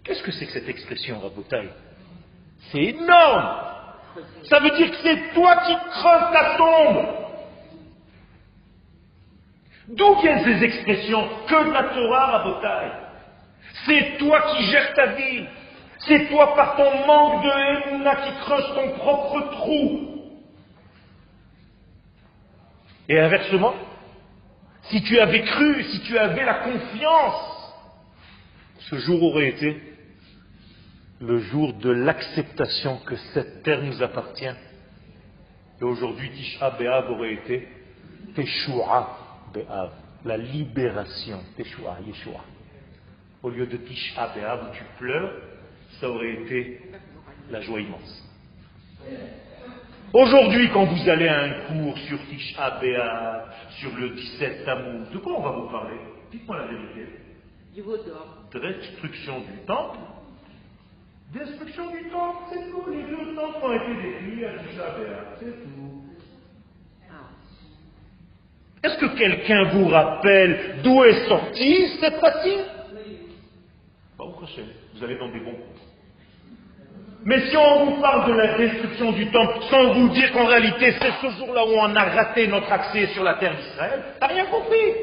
[0.05, 1.71] Qu'est-ce que c'est que cette expression, Rabotaille
[2.71, 3.57] C'est énorme
[4.45, 7.30] Ça veut dire que c'est toi qui creuses ta tombe
[9.97, 12.93] D'où viennent ces expressions Que la Torah, Rabotaille
[13.87, 15.45] C'est toi qui gères ta vie
[16.07, 20.07] c'est toi par ton manque de haine qui creuse ton propre trou.
[23.09, 23.75] Et inversement,
[24.85, 27.75] si tu avais cru, si tu avais la confiance,
[28.79, 29.81] ce jour aurait été
[31.21, 34.55] le jour de l'acceptation que cette terre nous appartient.
[35.81, 36.75] Et aujourd'hui, Tisha
[37.11, 37.69] aurait été
[38.35, 39.19] Teshua
[39.53, 39.91] Be'av,
[40.25, 42.45] la libération, Teshua, Yeshua.
[43.43, 45.33] Au lieu de Tisha Be'av où tu pleures,
[46.01, 46.81] ça aurait été
[47.51, 48.27] la joie immense.
[50.13, 55.19] Aujourd'hui, quand vous allez à un cours sur Tisha B'Av, sur le 17 Tammuz, de
[55.19, 55.99] quoi on va vous parler?
[56.33, 57.07] Dites-moi la vérité.
[57.77, 59.99] De destruction du temple.
[61.33, 62.91] Destruction du temple, c'est tout.
[62.91, 65.90] Les deux temples ont été détruits à Tisha B'Av, c'est tout.
[68.83, 72.65] Est-ce que quelqu'un vous rappelle d'où est sortie cette pratique
[74.19, 75.81] Vous allez dans des bons cours.
[77.25, 80.93] Mais si on vous parle de la destruction du temple sans vous dire qu'en réalité
[80.93, 84.47] c'est ce jour-là où on a raté notre accès sur la terre d'Israël, t'as rien
[84.47, 84.95] compris.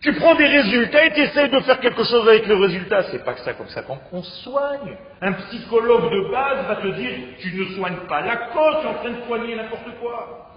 [0.00, 3.02] Tu prends des résultats et tu essaies de faire quelque chose avec le résultat.
[3.10, 4.96] C'est pas que ça comme ça qu'on soigne.
[5.20, 8.90] Un psychologue de base va te dire tu ne soignes pas la cause, tu es
[8.90, 10.47] en train de soigner n'importe quoi.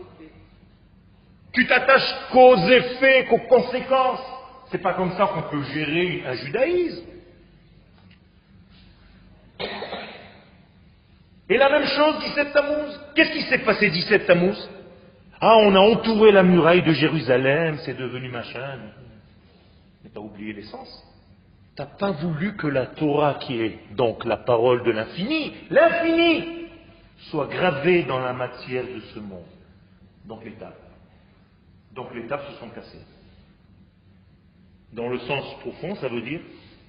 [1.53, 4.25] Tu t'attaches qu'aux effets, qu'aux conséquences.
[4.71, 7.05] C'est pas comme ça qu'on peut gérer un judaïsme.
[11.49, 12.99] Et la même chose 17 Tammuz.
[13.15, 14.69] Qu'est-ce qui s'est passé 17 Tammuz?
[15.41, 18.79] Ah, on a entouré la muraille de Jérusalem, c'est devenu machin.
[20.03, 21.03] Mais t'as oublié l'essence.
[21.75, 26.67] T'as pas voulu que la Torah, qui est donc la parole de l'infini, l'infini,
[27.29, 29.43] soit gravée dans la matière de ce monde.
[30.25, 30.90] Donc tables.
[31.95, 33.06] Donc les tables se sont cassées.
[34.93, 36.41] Dans le sens profond, ça veut dire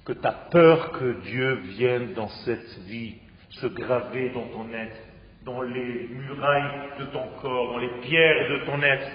[0.05, 3.15] que tu as peur que Dieu vienne dans cette vie
[3.49, 4.97] se graver dans ton être,
[5.45, 9.07] dans les murailles de ton corps, dans les pierres de ton être.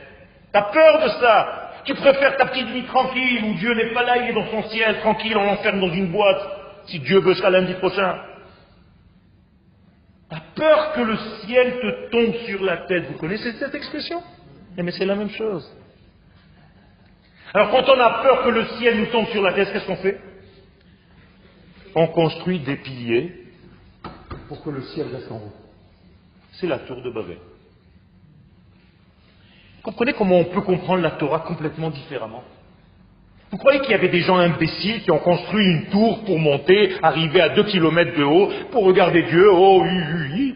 [0.52, 1.72] Tu as peur de ça.
[1.84, 4.62] Tu préfères ta petite vie tranquille où Dieu n'est pas là, il est dans son
[4.68, 6.42] ciel, tranquille, on l'enferme dans une boîte,
[6.86, 8.18] si Dieu veut sera lundi prochain.
[10.30, 13.06] Tu as peur que le ciel te tombe sur la tête.
[13.10, 14.22] Vous connaissez cette expression?
[14.78, 15.70] Eh, Mais c'est la même chose.
[17.52, 19.96] Alors quand on a peur que le ciel nous tombe sur la tête, qu'est-ce qu'on
[19.96, 20.20] fait?
[21.94, 23.32] On construit des piliers
[24.48, 25.52] pour que le ciel reste en haut.
[26.52, 27.38] C'est la tour de Babel.
[29.82, 32.44] Comprenez comment on peut comprendre la Torah complètement différemment?
[33.50, 36.96] Vous croyez qu'il y avait des gens imbéciles qui ont construit une tour pour monter,
[37.02, 40.47] arriver à deux kilomètres de haut, pour regarder Dieu, oh oui, oui, oui.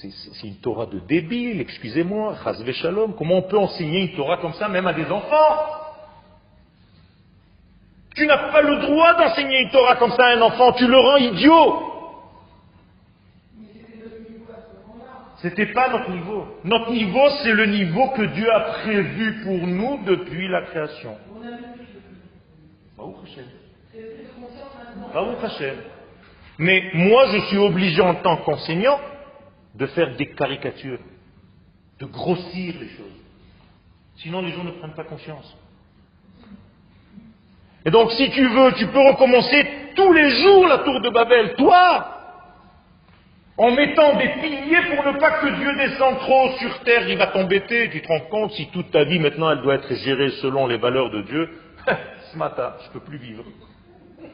[0.00, 2.34] C'est une Torah de débile, excusez-moi,
[2.72, 3.14] Shalom.
[3.16, 5.56] Comment on peut enseigner une Torah comme ça même à des enfants?
[8.14, 10.98] Tu n'as pas le droit d'enseigner une Torah comme ça à un enfant, tu le
[10.98, 11.92] rends idiot.
[15.38, 16.46] C'était pas notre niveau.
[16.64, 21.16] Notre niveau, c'est le niveau que Dieu a prévu pour nous depuis la création.
[26.58, 28.98] Mais moi, je suis obligé en tant qu'enseignant
[29.76, 31.00] de faire des caricatures,
[32.00, 33.20] de grossir les choses.
[34.16, 35.56] Sinon, les gens ne prennent pas conscience.
[37.84, 41.54] Et donc, si tu veux, tu peux recommencer tous les jours la tour de Babel,
[41.54, 42.16] toi,
[43.58, 47.28] en mettant des piliers pour ne pas que Dieu descende trop sur terre, il va
[47.28, 47.88] t'embêter.
[47.90, 50.78] Tu te rends compte si toute ta vie maintenant elle doit être gérée selon les
[50.78, 51.50] valeurs de Dieu.
[52.32, 53.44] Ce matin, je ne peux plus vivre.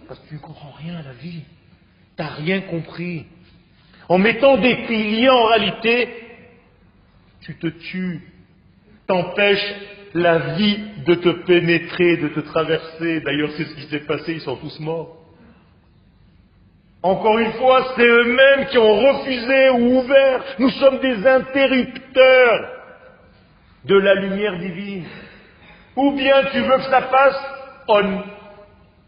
[0.09, 1.43] Parce que tu ne comprends rien à la vie.
[2.17, 3.27] Tu n'as rien compris.
[4.09, 6.09] En mettant des piliers, en réalité,
[7.43, 8.21] tu te tues,
[9.07, 9.75] t'empêches
[10.15, 13.21] la vie de te pénétrer, de te traverser.
[13.21, 15.19] D'ailleurs, c'est ce qui s'est passé, ils sont tous morts.
[17.03, 20.45] Encore une fois, c'est eux-mêmes qui ont refusé ou ouvert.
[20.59, 22.69] Nous sommes des interrupteurs
[23.85, 25.05] de la lumière divine.
[25.97, 27.41] Ou bien tu veux que ça passe
[27.89, 28.23] on,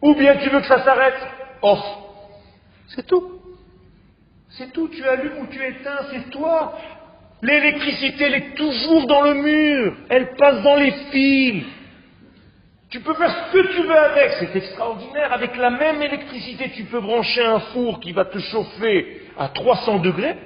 [0.03, 1.21] ou bien tu veux que ça s'arrête
[1.63, 1.85] off.
[2.89, 3.44] C'est tout.
[4.57, 4.89] C'est tout.
[4.89, 6.79] Tu allumes ou tu éteins, c'est toi.
[7.43, 9.97] L'électricité, elle est toujours dans le mur.
[10.09, 11.65] Elle passe dans les fils.
[12.95, 15.33] Tu peux faire ce que tu veux avec, c'est extraordinaire.
[15.33, 19.99] Avec la même électricité, tu peux brancher un four qui va te chauffer à 300
[19.99, 20.37] degrés,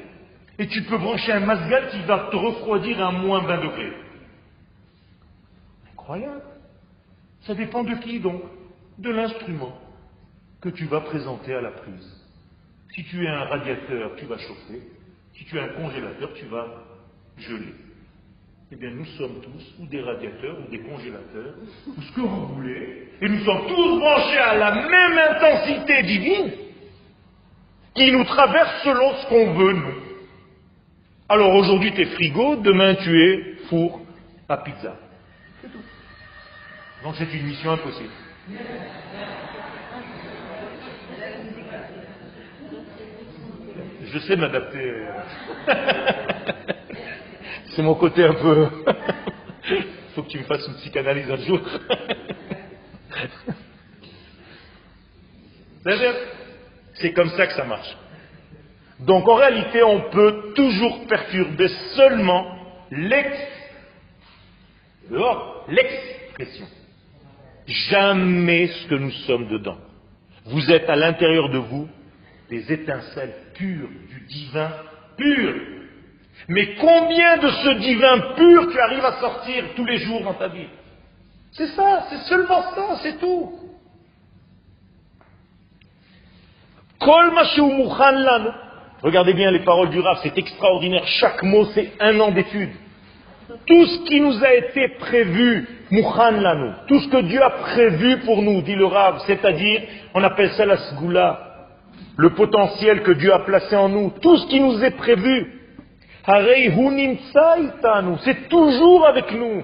[0.59, 3.92] et tu peux brancher un masgal qui va te refroidir à moins 20 degrés.
[5.92, 6.42] Incroyable.
[7.42, 8.42] Ça dépend de qui donc?
[8.96, 9.78] De l'instrument
[10.62, 12.17] que tu vas présenter à la prise.
[12.95, 14.82] Si tu es un radiateur, tu vas chauffer.
[15.34, 16.66] Si tu es un congélateur, tu vas
[17.39, 17.74] geler.
[18.70, 21.55] Eh bien, nous sommes tous ou des radiateurs ou des congélateurs,
[21.86, 26.53] ou ce que vous voulez, et nous sommes tous branchés à la même intensité divine
[27.95, 29.95] qui nous traverse selon ce qu'on veut, nous.
[31.30, 34.01] Alors aujourd'hui, tu es frigo, demain, tu es four
[34.49, 34.97] à pizza.
[35.62, 35.78] C'est tout.
[37.05, 38.11] Donc c'est une mission impossible.
[44.12, 44.94] Je sais m'adapter.
[47.70, 48.66] C'est mon côté un peu.
[50.14, 51.61] faut que tu me fasses une psychanalyse un jour.
[56.94, 57.96] C'est comme ça que ça marche.
[59.00, 62.56] Donc en réalité, on peut toujours perturber seulement
[62.90, 63.46] l'expression.
[67.66, 69.76] Jamais ce que nous sommes dedans.
[70.46, 71.86] Vous êtes à l'intérieur de vous
[72.50, 74.70] des étincelles pures du divin
[75.16, 75.54] pur.
[76.48, 80.48] Mais combien de ce divin pur tu arrives à sortir tous les jours dans ta
[80.48, 80.68] vie?
[81.52, 83.52] C'est ça, c'est seulement ça, c'est tout.
[89.02, 91.06] Regardez bien les paroles du Rav, c'est extraordinaire.
[91.06, 92.70] Chaque mot, c'est un an d'étude.
[93.66, 98.42] Tout ce qui nous a été prévu, lanu, tout ce que Dieu a prévu pour
[98.42, 99.82] nous, dit le Rav, c'est-à-dire,
[100.14, 101.47] on appelle ça la sgoula,
[102.18, 105.54] le potentiel que Dieu a placé en nous, tout ce qui nous est prévu,
[108.24, 109.62] c'est toujours avec nous.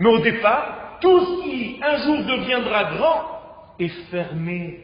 [0.00, 3.22] Mais au départ, tout ce qui un jour deviendra grand
[3.78, 4.80] est fermé.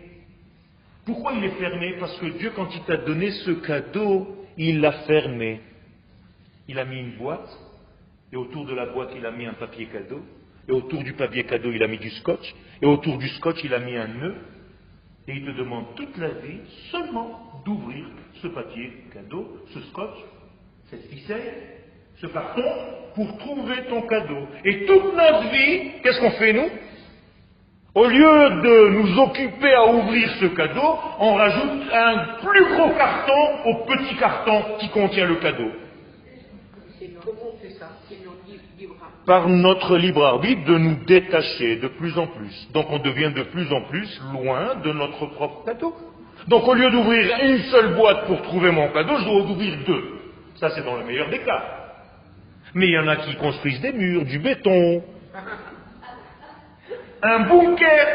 [1.05, 1.95] Pourquoi il est fermé?
[2.01, 5.61] Parce que Dieu, quand il t'a donné ce cadeau, il l'a fermé.
[6.69, 7.51] Il a mis une boîte,
[8.33, 10.23] et autour de la boîte, il a mis un papier cadeau,
[10.69, 13.73] et autour du papier cadeau, il a mis du scotch, et autour du scotch, il
[13.73, 14.35] a mis un nœud,
[15.27, 16.61] et il te demande toute la vie
[16.91, 18.05] seulement d'ouvrir
[18.43, 20.17] ce papier cadeau, ce scotch,
[20.91, 21.55] cette ficelle,
[22.17, 22.63] ce carton,
[23.15, 24.47] pour trouver ton cadeau.
[24.65, 26.69] Et toute notre vie, qu'est-ce qu'on fait nous?
[27.95, 33.65] Au lieu de nous occuper à ouvrir ce cadeau, on rajoute un plus gros carton
[33.65, 35.71] au petit carton qui contient le cadeau.
[39.29, 42.69] Par notre libre arbitre de nous détacher de plus en plus.
[42.73, 45.95] Donc on devient de plus en plus loin de notre propre cadeau.
[46.49, 50.21] Donc au lieu d'ouvrir une seule boîte pour trouver mon cadeau, je dois ouvrir deux.
[50.57, 51.63] Ça c'est dans le meilleur des cas.
[52.73, 55.05] Mais il y en a qui construisent des murs, du béton,
[57.23, 58.07] un bunker.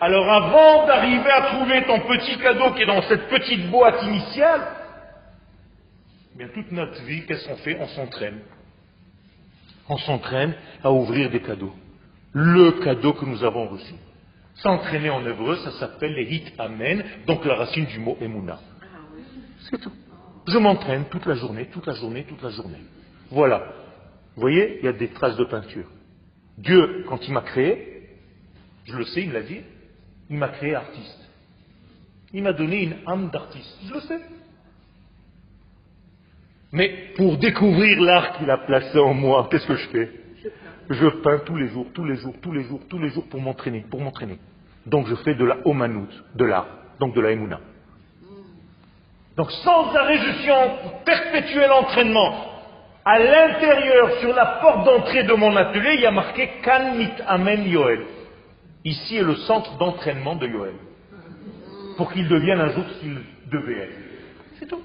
[0.00, 4.60] Alors avant d'arriver à trouver ton petit cadeau qui est dans cette petite boîte initiale,
[6.34, 7.76] eh bien toute notre vie, qu'est-ce qu'on fait?
[7.80, 8.38] On s'entraîne
[9.88, 11.74] on s'entraîne à ouvrir des cadeaux.
[12.32, 13.94] Le cadeau que nous avons reçu.
[14.56, 18.58] S'entraîner en hébreu, ça s'appelle les hit amen, donc la racine du mot emuna.
[19.70, 19.92] C'est tout.
[20.46, 22.82] Je m'entraîne toute la journée, toute la journée, toute la journée.
[23.30, 23.58] Voilà.
[24.34, 25.86] Vous voyez, il y a des traces de peinture.
[26.56, 28.08] Dieu, quand il m'a créé,
[28.84, 29.60] je le sais, il l'a dit,
[30.30, 31.28] il m'a créé artiste.
[32.32, 33.78] Il m'a donné une âme d'artiste.
[33.86, 34.20] Je le sais.
[36.72, 40.10] Mais pour découvrir l'art qu'il a placé en moi, qu'est-ce que je fais?
[40.90, 43.40] Je peins tous les jours, tous les jours, tous les jours, tous les jours pour
[43.40, 44.38] m'entraîner, pour m'entraîner.
[44.86, 46.66] Donc je fais de la omanout, de l'art,
[47.00, 47.60] donc de la emuna.
[49.36, 52.34] Donc sans arrêt, je suis en perpétuel entraînement.
[53.04, 57.08] À l'intérieur, sur la porte d'entrée de mon atelier, il y a marqué Kan mit
[57.26, 58.00] amen Yoel.
[58.84, 60.74] Ici est le centre d'entraînement de Yoel.
[61.96, 63.94] Pour qu'il devienne un jour ce devait être.
[64.58, 64.82] C'est tout.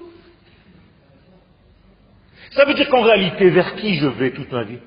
[2.54, 4.78] Ça veut dire qu'en réalité, vers qui je vais toute ma vie?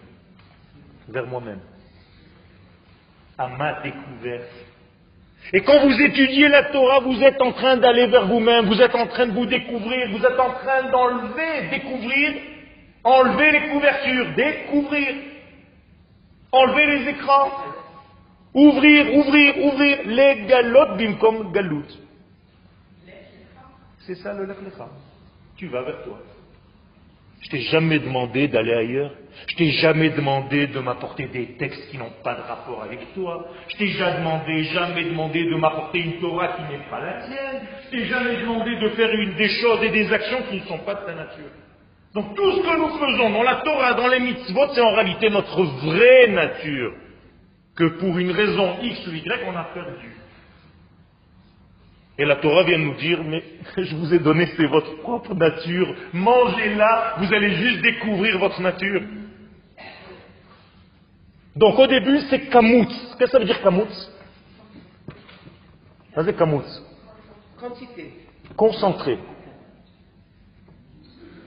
[1.09, 1.59] Vers moi-même.
[3.37, 4.51] À ma découverte.
[5.53, 8.95] Et quand vous étudiez la Torah, vous êtes en train d'aller vers vous-même, vous êtes
[8.95, 12.33] en train de vous découvrir, vous êtes en train d'enlever, découvrir,
[13.03, 15.15] enlever les couvertures, découvrir,
[16.51, 17.51] enlever les écrans,
[18.53, 21.87] ouvrir, ouvrir, ouvrir les galotes bimkom galout.
[23.99, 24.87] C'est ça le lechlecha.
[25.57, 26.19] Tu vas vers toi.
[27.41, 29.11] Je t'ai jamais demandé d'aller ailleurs.
[29.47, 33.47] Je t'ai jamais demandé de m'apporter des textes qui n'ont pas de rapport avec toi.
[33.69, 37.61] Je t'ai jamais demandé, jamais demandé de m'apporter une Torah qui n'est pas la tienne.
[37.85, 40.79] Je t'ai jamais demandé de faire une, des choses et des actions qui ne sont
[40.79, 41.51] pas de ta nature.
[42.15, 45.29] Donc tout ce que nous faisons dans la Torah, dans les mitzvot, c'est en réalité
[45.29, 46.93] notre vraie nature
[47.75, 50.15] que pour une raison X ou Y, on a perdu.
[52.19, 53.43] Et la Torah vient nous dire, mais
[53.77, 55.93] je vous ai donné, c'est votre propre nature.
[56.13, 59.01] Mangez-la, vous allez juste découvrir votre nature.
[61.55, 62.89] Donc au début, c'est kamutz.
[62.89, 64.11] Qu'est-ce que ça veut dire kamutz
[66.13, 66.83] Ça veut dire kamutz.
[67.59, 68.13] Quantité.
[68.55, 69.19] Concentré.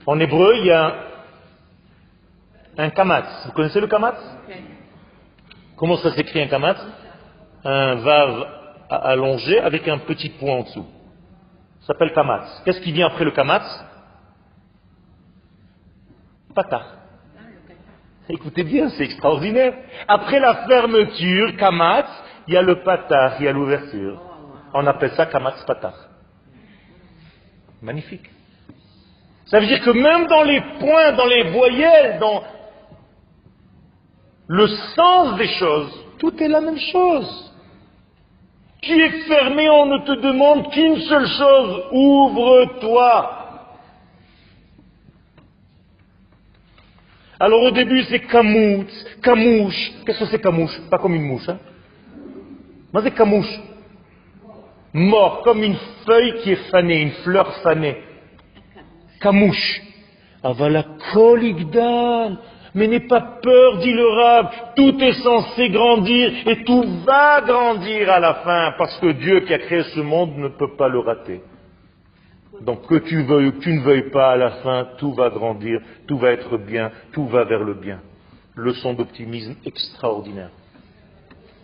[0.05, 0.95] En hébreu, il y a
[2.77, 3.45] un kamatz.
[3.45, 4.17] Vous connaissez le kamatz?
[5.75, 6.79] Comment ça s'écrit un kamatz?
[7.63, 8.60] Un vav
[8.97, 10.85] allongé avec un petit point en dessous.
[11.81, 12.61] Ça s'appelle kamatz.
[12.63, 13.63] Qu'est-ce qui vient après le kamatz?
[16.53, 16.83] Patah.
[18.29, 19.73] Écoutez bien, c'est extraordinaire.
[20.07, 22.07] Après la fermeture, kamatz,
[22.47, 24.21] il y a le patah, il y a l'ouverture.
[24.73, 25.93] On appelle ça kamatz patah.
[27.81, 28.29] Magnifique.
[29.45, 32.43] Ça veut dire que même dans les points, dans les voyelles, dans
[34.47, 37.50] le sens des choses, tout est la même chose.
[38.81, 43.37] Tu es fermé, on ne te demande qu'une seule chose, ouvre-toi.
[47.39, 49.91] Alors au début c'est camoutz, camouche.
[50.05, 51.47] Qu'est-ce que c'est camouche Pas comme une mouche.
[51.47, 51.59] Hein
[52.93, 53.59] Mais c'est camouche.
[54.93, 57.97] Mort, comme une feuille qui est fanée, une fleur fanée.
[59.19, 59.81] Camouche.
[60.43, 62.37] Avala koligdal.
[62.73, 68.09] Mais n'aie pas peur, dit le rab, tout est censé grandir et tout va grandir
[68.09, 70.99] à la fin, parce que Dieu qui a créé ce monde ne peut pas le
[70.99, 71.41] rater.
[72.61, 75.29] Donc que tu veuilles ou que tu ne veuilles pas, à la fin, tout va
[75.29, 77.99] grandir, tout va être bien, tout va vers le bien.
[78.55, 80.51] Leçon d'optimisme extraordinaire.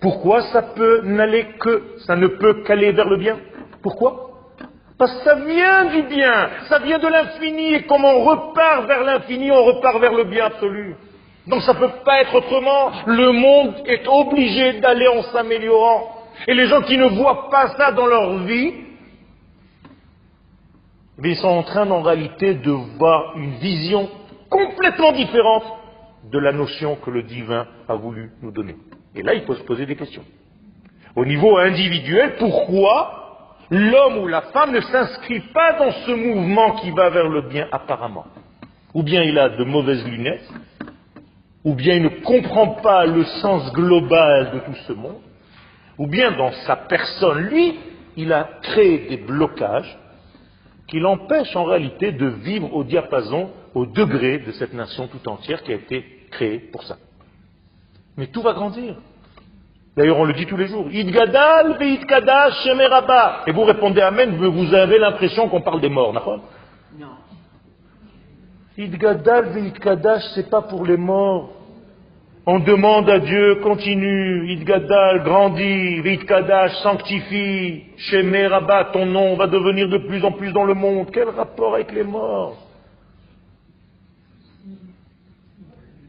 [0.01, 3.37] Pourquoi ça peut n'aller que, ça ne peut qu'aller vers le bien?
[3.81, 4.26] Pourquoi?
[4.97, 9.03] Parce que ça vient du bien, ça vient de l'infini, et comme on repart vers
[9.03, 10.95] l'infini, on repart vers le bien absolu.
[11.45, 12.91] Donc ça ne peut pas être autrement.
[13.05, 16.15] Le monde est obligé d'aller en s'améliorant.
[16.47, 18.73] Et les gens qui ne voient pas ça dans leur vie,
[21.23, 24.09] ils sont en train en réalité de voir une vision
[24.49, 25.63] complètement différente
[26.31, 28.75] de la notion que le divin a voulu nous donner.
[29.15, 30.23] Et là, il faut se poser des questions.
[31.15, 33.26] Au niveau individuel, pourquoi
[33.70, 37.68] l'homme ou la femme ne s'inscrit pas dans ce mouvement qui va vers le bien
[37.72, 38.26] apparemment
[38.93, 40.49] Ou bien il a de mauvaises lunettes,
[41.63, 45.22] ou bien il ne comprend pas le sens global de tout ce monde,
[45.97, 47.78] ou bien dans sa personne, lui,
[48.15, 49.97] il a créé des blocages
[50.88, 55.61] qui l'empêchent en réalité de vivre au diapason, au degré de cette nation tout entière
[55.63, 56.97] qui a été créée pour ça.
[58.15, 58.95] Mais tout va grandir.
[59.97, 60.85] D'ailleurs, on le dit tous les jours.
[60.91, 63.43] Idgadal ve'idkadash shemeraba.
[63.47, 67.07] Et vous répondez Amen, vous avez l'impression qu'on parle des morts, Non.
[68.77, 71.49] Idgadal ve'idkadash, c'est pas pour les morts.
[72.45, 79.97] On demande à Dieu, continue, Idgadal, grandis, Vidkadash, sanctifie, Shemeraba, ton nom va devenir de
[79.97, 81.07] plus en plus dans le monde.
[81.11, 82.66] Quel rapport avec les morts?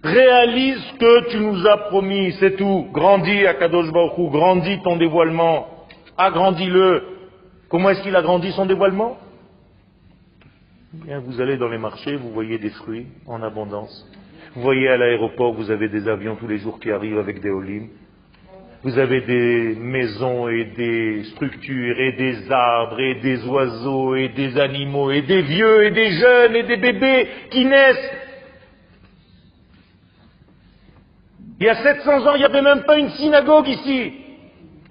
[0.03, 2.86] Réalise ce que tu nous as promis, c'est tout.
[2.92, 5.86] Grandis, Akadosh Baruch grandis ton dévoilement.
[6.16, 7.03] Agrandis-le.
[7.68, 9.18] Comment est-ce qu'il a grandi son dévoilement?
[10.92, 14.07] Bien, vous allez dans les marchés, vous voyez des fruits en abondance.
[14.55, 17.51] Vous voyez à l'aéroport, vous avez des avions tous les jours qui arrivent avec des
[17.51, 17.88] olimes.
[18.84, 24.59] Vous avez des maisons et des structures et des arbres et des oiseaux et des
[24.59, 28.11] animaux et des vieux et des jeunes et des bébés qui naissent.
[31.61, 34.13] Il y a 700 ans, il n'y avait même pas une synagogue ici.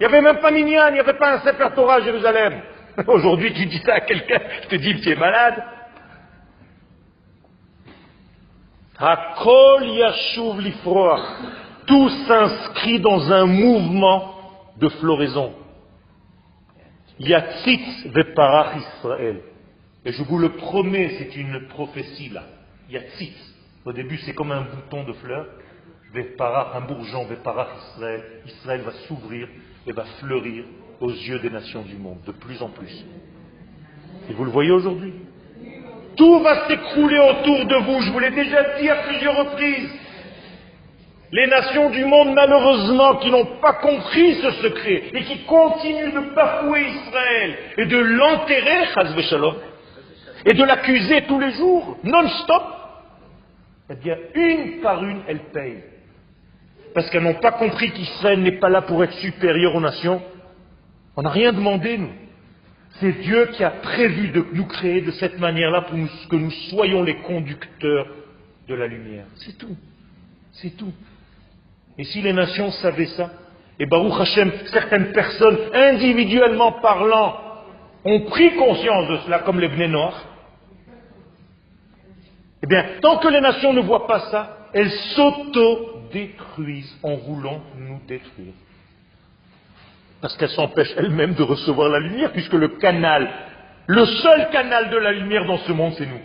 [0.00, 2.60] n'y avait même pas Minyan, il n'y avait pas un Sefer Torah à Jérusalem.
[3.06, 5.62] Aujourd'hui, tu dis ça à quelqu'un, je te dis, tu es malade.
[9.00, 10.72] Yashuv.
[11.86, 14.34] Tout s'inscrit dans un mouvement
[14.76, 15.54] de floraison.
[17.18, 19.40] Yatzitz Veparach Israël.
[20.04, 22.44] Et je vous le promets, c'est une prophétie là.
[22.90, 23.54] Yatzitz.
[23.84, 25.46] Au début, c'est comme un bouton de fleurs.
[26.12, 28.22] Veparach, un bourgeon, Veparach Israël.
[28.46, 29.48] Israël va s'ouvrir
[29.86, 30.64] et va fleurir
[31.00, 33.04] aux yeux des nations du monde, de plus en plus.
[34.28, 35.12] Et vous le voyez aujourd'hui.
[36.16, 39.90] Tout va s'écrouler autour de vous, je vous l'ai déjà dit à plusieurs reprises.
[41.30, 46.34] Les nations du monde, malheureusement, qui n'ont pas compris ce secret et qui continuent de
[46.34, 48.84] bafouer Israël et de l'enterrer,
[50.46, 52.62] et de l'accuser tous les jours, non-stop,
[53.90, 55.82] eh bien, une par une, elles payent.
[56.94, 60.22] Parce qu'elles n'ont pas compris qu'Israël n'est pas là pour être supérieur aux nations.
[61.16, 62.12] On n'a rien demandé, nous.
[63.00, 67.02] C'est Dieu qui a prévu de nous créer de cette manière-là pour que nous soyons
[67.02, 68.06] les conducteurs
[68.66, 69.26] de la lumière.
[69.36, 69.76] C'est tout.
[70.52, 70.92] C'est tout.
[71.96, 73.30] Et si les nations savaient ça,
[73.78, 77.36] et Baruch Hashem, certaines personnes, individuellement parlant,
[78.04, 79.88] ont pris conscience de cela, comme les Bnei
[82.62, 84.90] eh bien, tant que les nations ne voient pas ça, elles
[86.08, 88.54] s'auto-détruisent en voulant nous détruire.
[90.20, 93.30] Parce qu'elles s'empêchent elles-mêmes de recevoir la lumière, puisque le canal,
[93.86, 96.20] le seul canal de la lumière dans ce monde, c'est nous.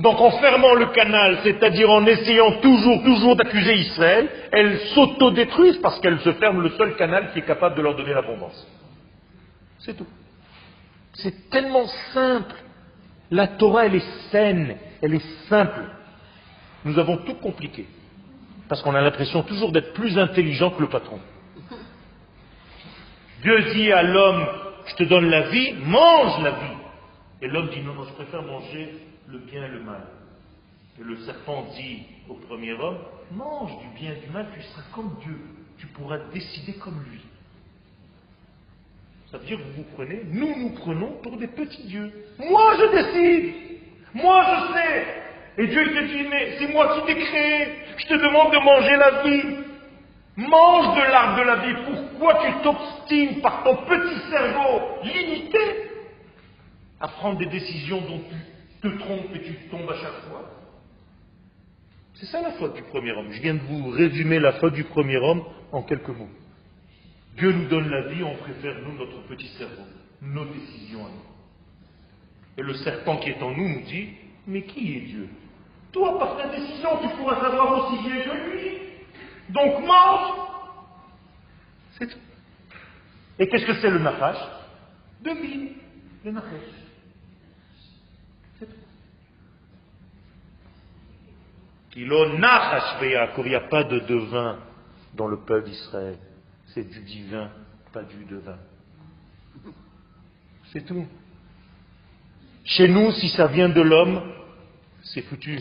[0.00, 5.98] Donc en fermant le canal, c'est-à-dire en essayant toujours, toujours d'accuser Israël, elles s'autodétruisent parce
[6.00, 8.66] qu'elles se ferment le seul canal qui est capable de leur donner l'abondance.
[9.80, 10.06] C'est tout.
[11.14, 12.54] C'est tellement simple.
[13.30, 15.82] La Torah, elle est saine, elle est simple.
[16.84, 17.86] Nous avons tout compliqué.
[18.68, 21.20] Parce qu'on a l'impression toujours d'être plus intelligent que le patron.
[23.42, 24.46] Dieu dit à l'homme,
[24.86, 26.76] je te donne la vie, mange la vie.
[27.40, 28.94] Et l'homme dit, non, non, je préfère manger
[29.28, 30.06] le bien et le mal.
[31.00, 32.98] Et le serpent dit au premier homme,
[33.32, 35.38] mange du bien et du mal, tu seras comme Dieu.
[35.78, 37.20] Tu pourras décider comme lui.
[39.30, 42.10] Ça veut dire que vous vous prenez, nous nous prenons pour des petits dieux.
[42.38, 43.54] Moi je décide.
[44.14, 45.17] Moi je sais.
[45.58, 47.68] Et Dieu te dit, mais c'est moi qui t'ai créé.
[47.96, 49.56] Je te demande de manger la vie.
[50.36, 51.74] Mange de l'arbre de la vie.
[51.84, 55.58] Pourquoi tu t'obstines par ton petit cerveau limité
[57.00, 60.48] à prendre des décisions dont tu te trompes et tu tombes à chaque fois?
[62.14, 63.32] C'est ça la faute du premier homme.
[63.32, 65.42] Je viens de vous résumer la faute du premier homme
[65.72, 66.30] en quelques mots.
[67.36, 69.82] Dieu nous donne la vie, on préfère nous notre petit cerveau,
[70.22, 72.58] nos décisions à nous.
[72.58, 74.08] Et le serpent qui est en nous nous dit,
[74.46, 75.28] mais qui est Dieu?
[75.92, 78.78] Toi, par ta décision, tu pourras savoir aussi bien que lui.
[79.48, 80.32] Donc mange
[81.98, 82.18] C'est tout.
[83.38, 84.36] Et qu'est-ce que c'est le nafash
[85.22, 85.72] De vie,
[86.24, 86.50] le nafash.
[88.58, 88.72] C'est tout.
[91.96, 94.58] Il n'y a pas de devin
[95.14, 96.18] dans le peuple d'Israël.
[96.66, 97.50] C'est du divin,
[97.92, 98.58] pas du devin.
[100.72, 101.06] C'est tout.
[102.64, 104.20] Chez nous, si ça vient de l'homme,
[105.02, 105.58] c'est foutu.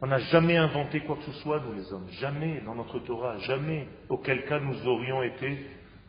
[0.00, 2.06] On n'a jamais inventé quoi que ce soit, nous les hommes.
[2.20, 3.88] Jamais dans notre Torah, jamais.
[4.08, 5.58] Auquel cas nous aurions été,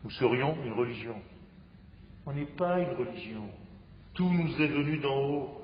[0.04, 1.16] nous serions une religion.
[2.26, 3.42] On n'est pas une religion.
[4.14, 5.60] Tout nous est venu d'en haut.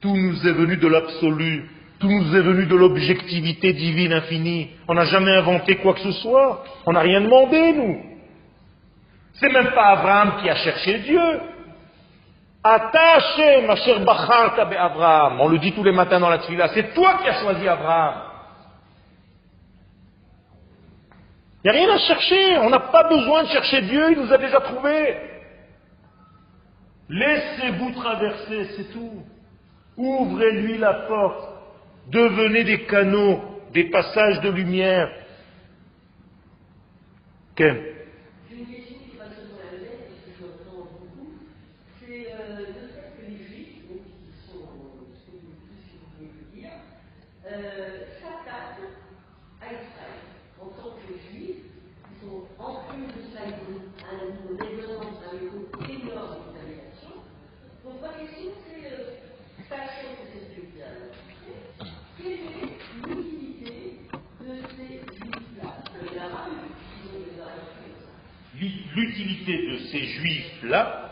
[0.00, 1.68] Tout nous est venu de l'absolu.
[1.98, 4.70] Tout nous est venu de l'objectivité divine infinie.
[4.88, 6.64] On n'a jamais inventé quoi que ce soit.
[6.86, 8.00] On n'a rien demandé, nous.
[9.34, 11.20] C'est même pas Abraham qui a cherché Dieu.
[12.62, 15.40] Attaché, ma chère Bacharta Abraham.
[15.40, 16.68] On le dit tous les matins dans la tefila.
[16.68, 18.22] C'est toi qui as choisi Abraham.
[21.64, 22.58] Il n'y a rien à chercher.
[22.58, 24.12] On n'a pas besoin de chercher Dieu.
[24.12, 25.16] Il nous a déjà trouvé.
[27.08, 29.22] Laissez-vous traverser, c'est tout.
[29.96, 31.48] Ouvrez-lui la porte.
[32.08, 33.40] Devenez des canaux,
[33.72, 35.10] des passages de lumière.
[68.94, 71.10] L'utilité de ces juifs-là,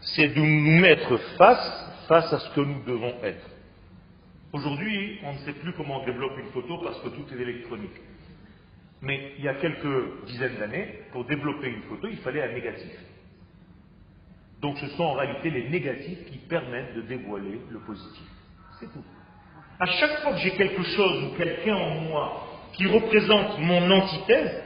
[0.00, 3.46] c'est de nous mettre face, face à ce que nous devons être.
[4.52, 8.00] Aujourd'hui, on ne sait plus comment on développe une photo parce que tout est électronique.
[9.02, 12.92] Mais il y a quelques dizaines d'années, pour développer une photo, il fallait un négatif.
[14.60, 18.26] Donc ce sont en réalité les négatifs qui permettent de dévoiler le positif.
[18.80, 19.04] C'est tout.
[19.78, 24.62] À chaque fois que j'ai quelque chose ou quelqu'un en moi qui représente mon antithèse,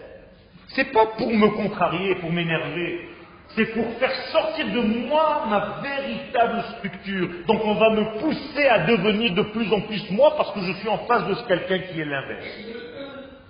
[0.74, 3.08] c'est pas pour me contrarier, pour m'énerver,
[3.54, 7.28] c'est pour faire sortir de moi ma véritable structure.
[7.46, 10.72] Donc on va me pousser à devenir de plus en plus moi parce que je
[10.74, 12.46] suis en face de quelqu'un qui est l'inverse.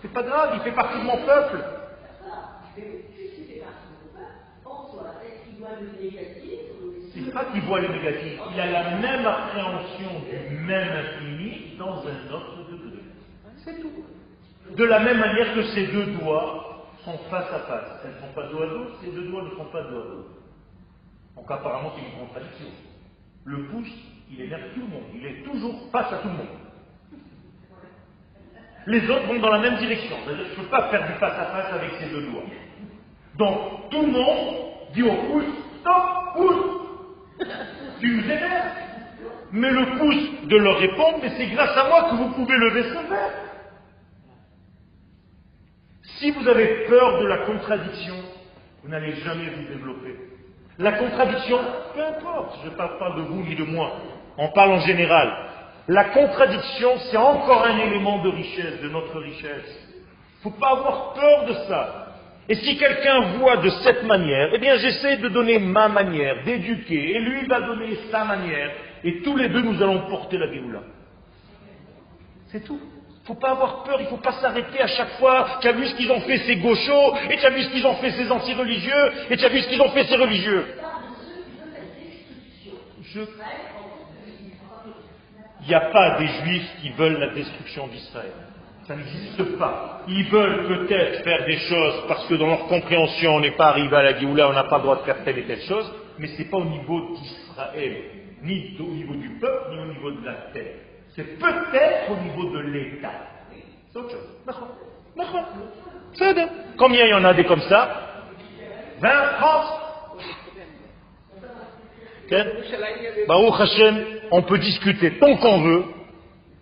[0.01, 1.59] C'est pas grave, il fait partie de mon peuple.
[7.15, 10.11] C'est pas qu'il voit le négatif, il a la même appréhension
[10.49, 13.03] du même infini dans un autre degré.
[13.59, 13.93] C'est tout.
[14.77, 16.72] De la même manière que ces deux doigts
[17.05, 18.01] sont face à face.
[18.05, 20.05] Elles ne sont pas dos à dos, ces deux doigts ne sont pas dos à
[20.05, 20.27] dos.
[21.37, 22.67] Donc apparemment, c'est une contradiction.
[23.45, 23.93] Le pouce,
[24.31, 25.05] il énerve tout le monde.
[25.15, 26.47] Il est toujours face à tout le monde.
[28.87, 30.17] Les autres vont dans la même direction.
[30.27, 32.43] Je ne peux pas faire du face à face avec ces deux doigts.
[33.39, 34.57] Donc, tout le monde
[34.93, 35.45] dit au pouce,
[35.81, 36.03] stop,
[36.37, 37.47] pouce
[38.01, 38.77] Tu nous énerves.
[39.53, 42.83] Mais le pouce de leur répondre, mais c'est grâce à moi que vous pouvez lever
[42.85, 43.52] ce verre.
[46.23, 48.15] Si vous avez peur de la contradiction,
[48.85, 50.15] vous n'allez jamais vous développer.
[50.79, 51.59] La contradiction,
[51.97, 53.91] peu importe, je ne parle pas de vous ni de moi,
[54.39, 55.33] on parle en général.
[55.89, 59.89] La contradiction, c'est encore un élément de richesse, de notre richesse.
[59.97, 62.15] Il ne faut pas avoir peur de ça.
[62.49, 67.17] Et si quelqu'un voit de cette manière, eh bien j'essaie de donner ma manière, d'éduquer,
[67.17, 68.71] et lui va donner sa manière,
[69.03, 70.83] et tous les deux nous allons porter la Géoula.
[72.53, 72.79] C'est tout.
[73.23, 75.59] Il ne faut pas avoir peur, il ne faut pas s'arrêter à chaque fois.
[75.61, 77.87] Tu as vu ce qu'ils ont fait ces gauchos, et tu as vu ce qu'ils
[77.87, 80.67] ont fait ces anti-religieux, et tu as vu ce qu'ils ont fait ces religieux.
[85.61, 88.33] Il n'y a pas des juifs qui veulent la destruction d'Israël.
[88.89, 90.01] Ça n'existe pas.
[90.09, 93.95] Ils veulent peut-être faire des choses parce que dans leur compréhension, on n'est pas arrivé
[93.95, 96.27] à la Géoula, on n'a pas le droit de faire telle et telle chose, mais
[96.27, 97.97] ce n'est pas au niveau d'Israël,
[98.43, 100.75] ni au niveau du peuple, ni au niveau de la terre.
[101.15, 103.13] C'est peut-être au niveau de l'État.
[103.93, 104.33] C'est autre chose.
[106.79, 108.09] Combien il y en a des comme ça?
[109.01, 109.83] 20, 30
[113.29, 115.85] Baruch Hashem, on peut discuter tant qu'on veut,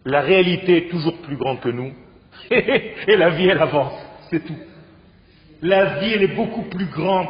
[0.04, 1.92] la réalité est toujours plus grande que nous,
[2.50, 3.94] et la vie elle avance,
[4.30, 4.58] c'est tout.
[5.62, 7.28] La vie elle est beaucoup plus grande.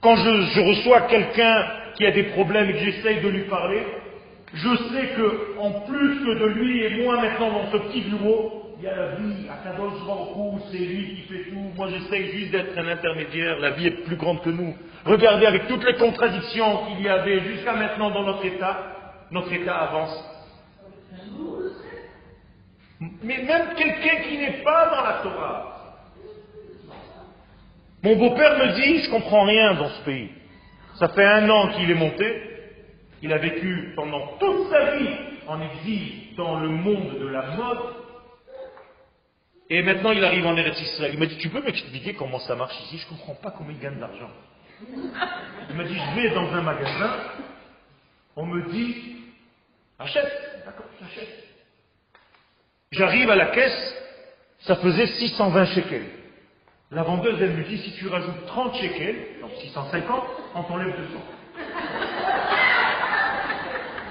[0.00, 3.82] Quand je, je reçois quelqu'un qui a des problèmes et que j'essaye de lui parler,
[4.54, 8.74] je sais que, en plus que de lui et moi maintenant dans ce petit bureau,
[8.78, 9.92] il y a la vie, à Kadosh
[10.70, 14.16] c'est lui qui fait tout, moi j'essaye juste d'être un intermédiaire, la vie est plus
[14.16, 14.74] grande que nous.
[15.04, 18.94] Regardez avec toutes les contradictions qu'il y avait jusqu'à maintenant dans notre État,
[19.30, 20.24] notre État avance.
[23.00, 25.74] Mais même quelqu'un qui n'est pas dans la Torah.
[28.02, 30.30] Mon beau-père me dit, je comprends rien dans ce pays.
[30.94, 32.42] Ça fait un an qu'il est monté,
[33.22, 35.08] il a vécu pendant toute sa vie
[35.46, 37.78] en exil dans le monde de la mode.
[39.70, 41.12] Et maintenant, il arrive en Eretz Israël.
[41.14, 42.98] Il m'a dit, tu peux m'expliquer comment ça marche ici?
[42.98, 44.30] Je ne comprends pas comment il gagne de l'argent.
[45.70, 47.16] Il m'a dit, je vais dans un magasin,
[48.36, 49.16] on me dit,
[49.98, 50.62] achète.
[50.64, 51.44] D'accord, j'achète.
[52.92, 53.94] J'arrive à la caisse,
[54.60, 56.06] ça faisait 620 shekels.
[56.90, 61.20] La vendeuse, elle me dit, si tu rajoutes 30 shekels, donc 650, on t'enlève 200.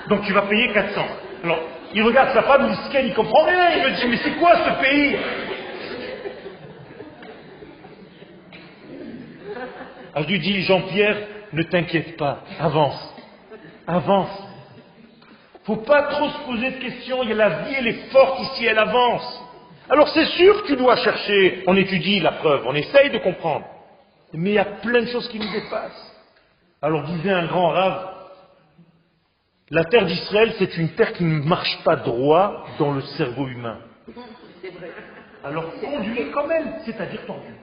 [0.10, 1.01] Donc tu vas payer 400.
[1.43, 1.60] Alors,
[1.93, 3.70] il regarde sa femme, il il comprend rien.
[3.78, 5.16] Il me dit, mais c'est quoi ce pays?
[10.14, 11.18] Alors je lui dis, Jean-Pierre,
[11.53, 13.16] ne t'inquiète pas, avance.
[13.86, 14.47] Avance.
[15.64, 17.24] faut pas trop se poser de questions.
[17.24, 19.43] Il y a la vie, elle est forte ici, elle avance.
[19.89, 21.64] Alors c'est sûr que tu dois chercher.
[21.68, 23.66] On étudie la preuve, on essaye de comprendre.
[24.34, 26.14] Mais il y a plein de choses qui nous dépassent.
[26.82, 28.16] Alors disait un grand rave,
[29.70, 33.80] la terre d'Israël, c'est une terre qui ne marche pas droit dans le cerveau humain.
[35.43, 37.53] Alors conduis comme elle, c'est-à-dire tordu.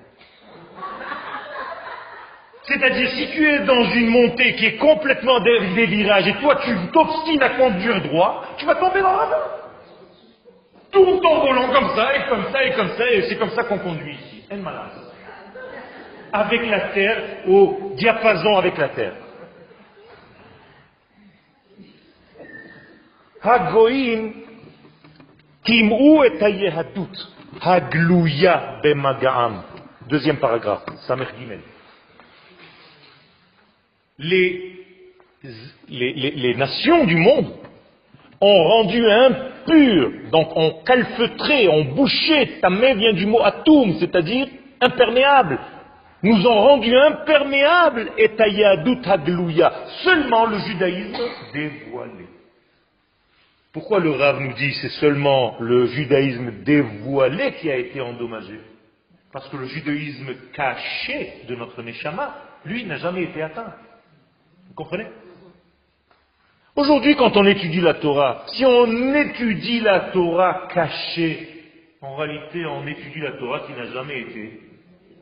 [2.62, 6.74] C'est-à-dire, si tu es dans une montée qui est complètement des, virages et toi tu
[6.92, 9.44] t'obstines à conduire droit, tu vas tomber dans la main.
[10.90, 13.64] Tourne ton volant comme ça, et comme ça, et comme ça, et c'est comme ça
[13.64, 14.44] qu'on conduit ici.
[16.32, 17.16] Avec la terre,
[17.48, 19.14] au diapason avec la terre.
[23.43, 24.43] הגויים
[25.63, 27.27] טימאו את היהדות
[27.61, 29.59] הגלויה במגעם.
[30.09, 31.59] Deuxième paragraphe, Samer Gimel.
[34.17, 34.73] Les,
[35.87, 37.51] les, les, les nations du monde
[38.41, 44.47] ont rendu impur, donc ont calfeutré, ont bouché, tamé vient du mot atum, c'est-à-dire
[44.81, 45.59] imperméable,
[46.23, 49.71] nous ont rendu imperméables et tayadut haglouya,
[50.03, 51.23] seulement le judaïsme
[51.53, 52.25] dévoilé.
[53.74, 58.60] Pourquoi le Rav nous dit c'est seulement le judaïsme dévoilé qui a été endommagé?
[59.32, 63.74] Parce que le judaïsme caché de notre Neshama, lui, n'a jamais été atteint.
[64.68, 65.06] Vous comprenez?
[66.76, 71.48] Aujourd'hui, quand on étudie la Torah, si on étudie la Torah cachée,
[72.00, 74.60] en réalité, on étudie la Torah qui n'a jamais été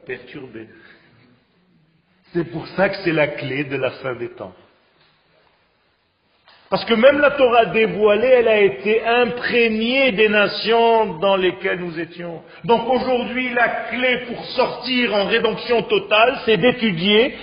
[0.05, 0.69] perturbée.
[2.35, 4.55] C'est pour ça que c'est la clé de la fin des temps.
[6.73, 12.01] Parce que même la Torah dévoilée, elle a été imprégnée des nations dans lesquelles nous
[12.01, 12.41] étions.
[12.65, 17.35] Donc aujourd'hui, la clé pour sortir en rédemption totale, c'est d'étudier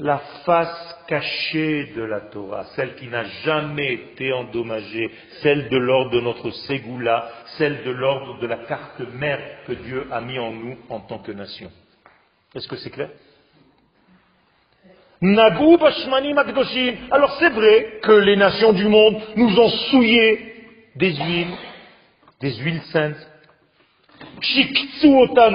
[0.00, 5.12] la face cachée de la Torah, celle qui n'a jamais été endommagée,
[5.44, 10.08] celle de l'ordre de notre Ségoula, celle de l'ordre de la carte mère que Dieu
[10.10, 11.70] a mis en nous en tant que nation.
[12.52, 13.10] Est-ce que c'est clair?
[17.10, 20.54] Alors c'est vrai que les nations du monde nous ont souillé
[20.96, 21.54] des huiles,
[22.40, 23.28] des huiles saintes.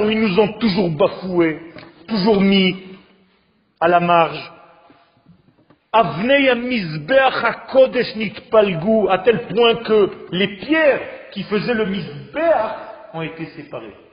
[0.02, 1.60] où ils nous ont toujours bafoués,
[2.08, 2.78] toujours mis
[3.82, 4.52] à la marge.
[9.10, 11.02] à tel point que les pierres
[11.32, 12.76] qui faisaient le misbeach
[13.14, 14.07] ont été séparées.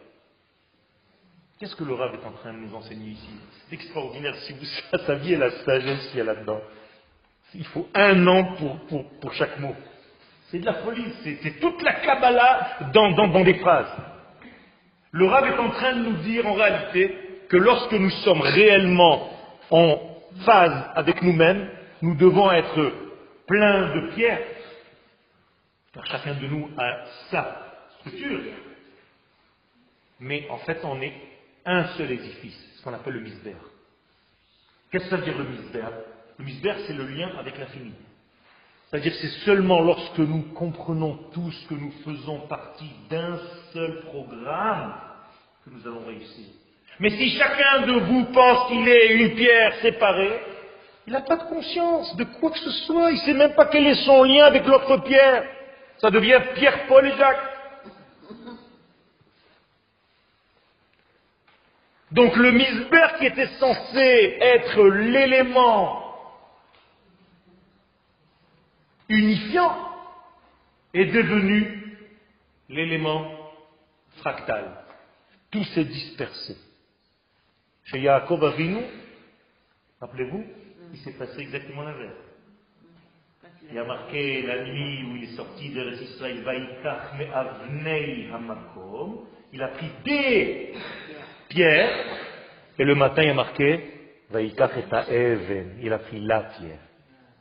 [1.59, 3.29] Qu'est-ce que le Rav est en train de nous enseigner ici?
[3.69, 4.35] C'est extraordinaire.
[4.47, 6.61] Si vous saviez la sagesse qu'il y a là-dedans.
[7.55, 8.57] Il faut un an
[8.89, 9.75] pour, pour, chaque mot.
[10.49, 11.07] C'est de la folie.
[11.23, 13.93] C'est toute la Kabbalah dans, dans, dans des phrases.
[15.13, 17.17] Le Rav est en train de nous dire en réalité
[17.49, 19.31] que lorsque nous sommes réellement
[19.71, 20.01] en
[20.45, 21.71] phase avec nous-mêmes,
[22.03, 22.93] nous devons être
[23.47, 24.43] pleins de pierres.
[25.93, 27.57] Car chacun de nous a sa
[28.01, 28.41] structure.
[30.19, 31.13] Mais en fait, on est
[31.65, 33.57] un seul édifice, ce qu'on appelle le misbère.
[34.91, 35.91] Qu'est-ce que ça veut dire le misbère
[36.39, 37.93] Le misbère, c'est le lien avec l'infini.
[38.91, 43.39] C'est-à-dire c'est seulement lorsque nous comprenons tous que nous faisons partie d'un
[43.73, 44.95] seul programme
[45.65, 46.47] que nous allons réussir.
[47.01, 50.41] Mais si chacun de vous pense qu'il est une pierre séparée,
[51.07, 53.11] il n'a pas de conscience de quoi que ce soit.
[53.11, 55.45] Il ne sait même pas quel est son lien avec l'autre pierre.
[55.99, 57.54] Ça devient Pierre, Paul et Jacques.
[62.15, 66.15] Donc le misber qui était censé être l'élément
[69.09, 69.77] unifiant
[70.93, 71.99] est devenu
[72.69, 73.33] l'élément
[74.19, 74.85] fractal.
[75.51, 76.57] Tout s'est dispersé.
[77.83, 78.85] Chez Yaakov Avinu,
[80.01, 80.45] rappelez-vous,
[80.93, 82.15] il s'est passé exactement l'inverse.
[83.73, 86.45] Il a marqué la nuit où il est sorti de Israël,
[89.53, 90.75] il a pris des
[91.55, 91.91] pierre,
[92.79, 93.91] et le matin il a marqué
[94.33, 96.79] il a pris la pierre.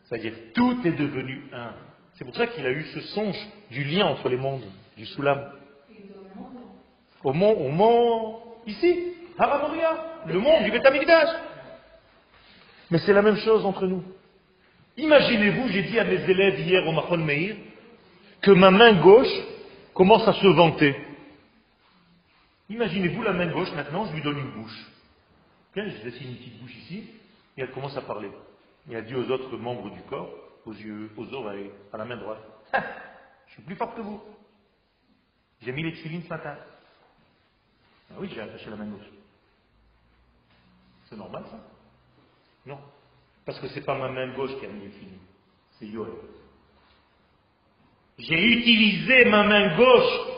[0.03, 1.72] C'est-à-dire tout est devenu un.
[2.14, 3.39] C'est pour ça qu'il a eu ce songe
[3.72, 4.64] du lien entre les mondes,
[4.95, 5.51] du soulam.
[7.24, 11.30] Au mont, au ici, Haramoria, le monde du Betamikdash.
[12.91, 14.03] Mais c'est la même chose entre nous.
[14.97, 17.55] Imaginez-vous, j'ai dit à mes élèves hier au Mahon Meir,
[18.41, 19.34] que ma main gauche
[19.95, 20.95] commence à se vanter.
[22.74, 24.92] Imaginez-vous la main gauche, maintenant, je lui donne une bouche.
[25.76, 27.08] Je dessine une petite bouche ici,
[27.56, 28.32] et elle commence à parler.
[28.90, 30.34] Et elle dit aux autres membres du corps,
[30.66, 32.42] aux yeux, aux oreilles, à la main droite,
[33.46, 34.20] je suis plus fort que vous.
[35.62, 36.58] J'ai mis les ce matin.
[38.10, 39.12] Ah oui, j'ai attaché la main gauche.
[41.06, 41.60] C'est normal ça?
[42.66, 42.80] Non.
[43.46, 44.92] Parce que ce n'est pas ma main gauche qui a mis les
[45.78, 46.12] c'est Yoel.
[48.18, 50.33] J'ai utilisé ma main gauche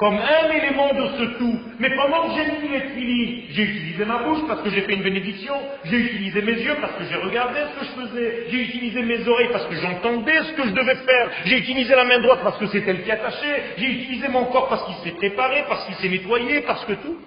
[0.00, 1.60] comme un élément de ce tout.
[1.78, 4.94] Mais pendant que j'ai mis les filines, j'ai utilisé ma bouche parce que j'ai fait
[4.94, 8.62] une bénédiction, j'ai utilisé mes yeux parce que j'ai regardé ce que je faisais, j'ai
[8.62, 12.18] utilisé mes oreilles parce que j'entendais ce que je devais faire, j'ai utilisé la main
[12.20, 15.64] droite parce que c'est elle qui attachait, j'ai utilisé mon corps parce qu'il s'est préparé,
[15.68, 17.18] parce qu'il s'est nettoyé, parce que tout.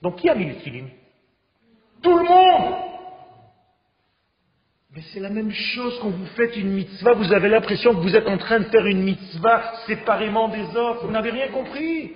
[0.00, 0.90] Donc qui a mis les filines
[2.00, 2.87] Tout le monde
[4.98, 8.16] mais c'est la même chose quand vous faites une mitzvah, vous avez l'impression que vous
[8.16, 11.06] êtes en train de faire une mitzvah séparément des autres.
[11.06, 12.14] Vous n'avez rien compris.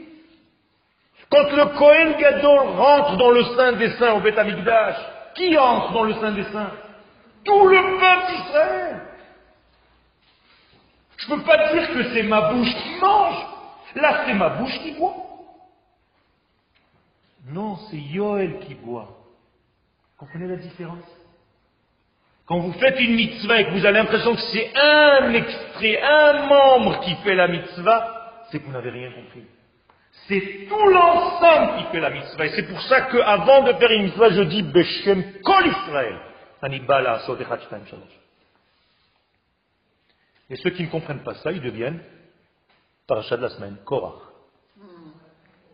[1.30, 4.96] Quand le Kohen Gadol rentre dans le sein des saints au Beth Amikdash,
[5.36, 6.72] qui entre dans le sein des saints?
[7.44, 9.00] Tout le peuple d'Israël.
[11.18, 13.46] Je ne peux pas dire que c'est ma bouche qui mange.
[13.94, 15.14] Là, c'est ma bouche qui boit.
[17.46, 19.20] Non, c'est Yoel qui boit.
[20.18, 21.21] Comprenez la différence?
[22.52, 26.46] Quand vous faites une mitzvah et que vous avez l'impression que c'est un extrait, un
[26.46, 29.46] membre qui fait la mitzvah, c'est que vous n'avez rien compris.
[30.28, 32.44] C'est tout l'ensemble qui fait la mitzvah.
[32.44, 36.20] Et c'est pour ça qu'avant de faire une mitzvah, je dis Beshem Kol Israël.
[40.50, 42.02] Et ceux qui ne comprennent pas ça, ils deviennent
[43.06, 44.20] parachat de la semaine, Korah.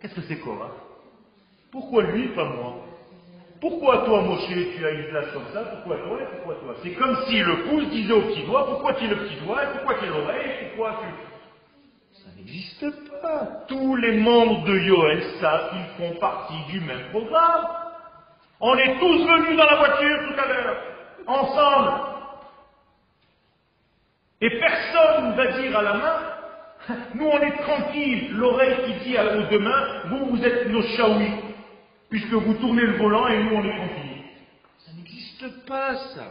[0.00, 0.76] Qu'est-ce que c'est Korah?
[1.72, 2.87] Pourquoi lui, pas moi?
[3.60, 5.62] Pourquoi toi, Moshe, tu as une place comme ça?
[5.62, 6.74] Pourquoi toi et pourquoi toi?
[6.82, 9.64] C'est comme si le pouce disait au petit doigt, pourquoi tu es le petit doigt,
[9.64, 12.22] et pourquoi tu es l'oreille, pourquoi tu...
[12.22, 13.64] Ça n'existe pas.
[13.66, 17.66] Tous les membres de Yoel savent qu'ils font partie du même programme.
[18.60, 20.76] On est tous venus dans la voiture tout à l'heure,
[21.26, 21.92] ensemble.
[24.40, 26.16] Et personne ne va dire à la main,
[27.14, 31.32] nous on est tranquille, l'oreille qui dit aux deux mains, vous vous êtes nos chaouis,
[32.10, 34.22] puisque vous tournez le volant et nous on est tranquille.
[34.78, 36.24] Ça n'existe pas ça.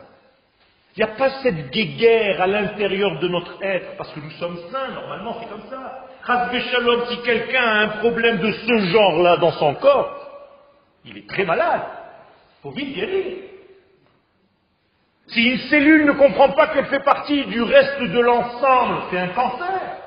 [0.95, 4.57] Il n'y a pas cette guéguerre à l'intérieur de notre être, parce que nous sommes
[4.71, 6.05] saints, normalement c'est comme ça.
[6.25, 10.27] Shalom, si quelqu'un a un problème de ce genre-là dans son corps,
[11.05, 11.83] il est très malade.
[11.83, 13.37] Il faut vite guérir.
[15.27, 19.27] Si une cellule ne comprend pas qu'elle fait partie du reste de l'ensemble, c'est un
[19.29, 19.97] cancer.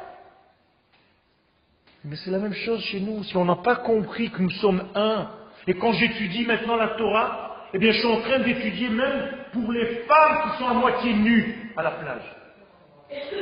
[2.04, 3.22] Mais c'est la même chose chez nous.
[3.24, 5.30] Si on n'a pas compris que nous sommes un,
[5.66, 9.72] et quand j'étudie maintenant la Torah, eh bien je suis en train d'étudier même pour
[9.72, 12.36] les femmes qui sont à moitié nues à la plage,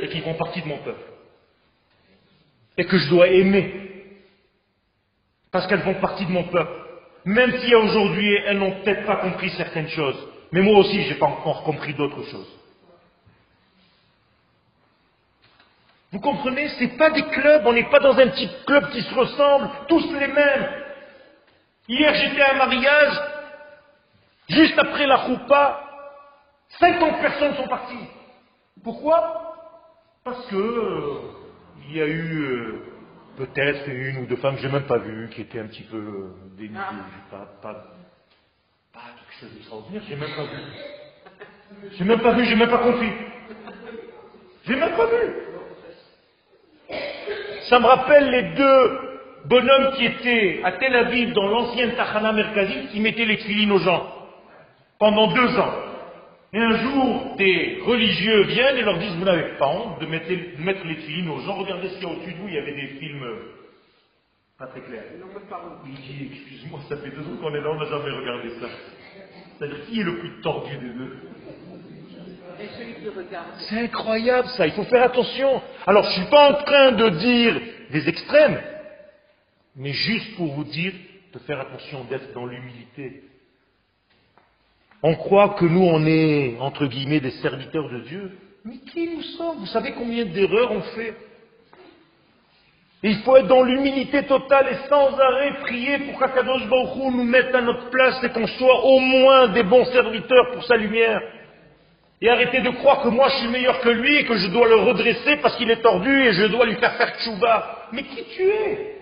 [0.01, 1.01] et qui font partie de mon peuple,
[2.77, 4.15] et que je dois aimer,
[5.51, 6.71] parce qu'elles font partie de mon peuple,
[7.25, 10.27] même si aujourd'hui elles n'ont peut-être pas compris certaines choses.
[10.51, 12.59] Mais moi aussi, je n'ai pas encore compris d'autres choses.
[16.11, 16.67] Vous comprenez?
[16.69, 19.69] Ce n'est pas des clubs, on n'est pas dans un petit club qui se ressemble,
[19.87, 20.67] tous les mêmes.
[21.89, 23.19] Hier, j'étais à un mariage,
[24.47, 25.83] juste après la choupa,
[26.79, 28.07] 50 personnes sont parties.
[28.83, 29.55] Pourquoi?
[30.23, 31.19] Parce que euh,
[31.87, 32.85] il y a eu euh,
[33.37, 35.81] peut-être une ou deux femmes que je n'ai même pas vues, qui étaient un petit
[35.81, 36.79] peu euh, dénudées,
[37.31, 37.83] pas, pas
[39.41, 40.57] je j'ai même pas vu.
[41.97, 43.11] J'ai même pas vu, j'ai même pas compris.
[44.65, 45.33] J'ai même pas vu.
[47.69, 49.08] Ça me rappelle les deux
[49.45, 53.79] bonhommes qui étaient à Tel Aviv dans l'ancienne Tachana Merkazi qui mettaient les filines aux
[53.79, 54.07] gens
[54.99, 55.73] pendant deux ans.
[56.51, 60.85] Et un jour, des religieux viennent et leur disent Vous n'avez pas honte de mettre,
[60.85, 61.55] les filines aux gens?
[61.55, 63.25] Regardez ce qu'il y a au-dessus de vous, il y avait des films
[64.57, 65.03] pas très clairs.
[65.85, 68.67] Il dit Excuse-moi, ça fait deux ans qu'on est là, on n'a jamais regardé ça.
[69.57, 71.17] C'est-à-dire, qui est le plus tordu des deux?
[73.69, 75.61] C'est incroyable ça, il faut faire attention.
[75.87, 77.61] Alors, je ne suis pas en train de dire
[77.91, 78.59] des extrêmes,
[79.79, 80.91] mais juste pour vous dire
[81.33, 83.23] de faire attention, d'être dans l'humilité.
[85.01, 88.37] On croit que nous, on est, entre guillemets, des serviteurs de Dieu.
[88.65, 89.59] Mais qui nous sommes?
[89.59, 91.13] Vous savez combien d'erreurs on fait?
[93.03, 97.55] Il faut être dans l'humilité totale et sans arrêt prier pour qu'Akadosh Baruch nous mette
[97.55, 101.21] à notre place et qu'on soit au moins des bons serviteurs pour sa lumière.
[102.21, 104.67] Et arrêter de croire que moi je suis meilleur que lui et que je dois
[104.67, 107.87] le redresser parce qu'il est tordu et je dois lui faire faire tchouba.
[107.93, 108.98] Mais qui tu es?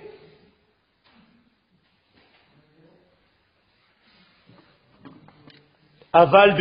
[6.14, 6.51] Aval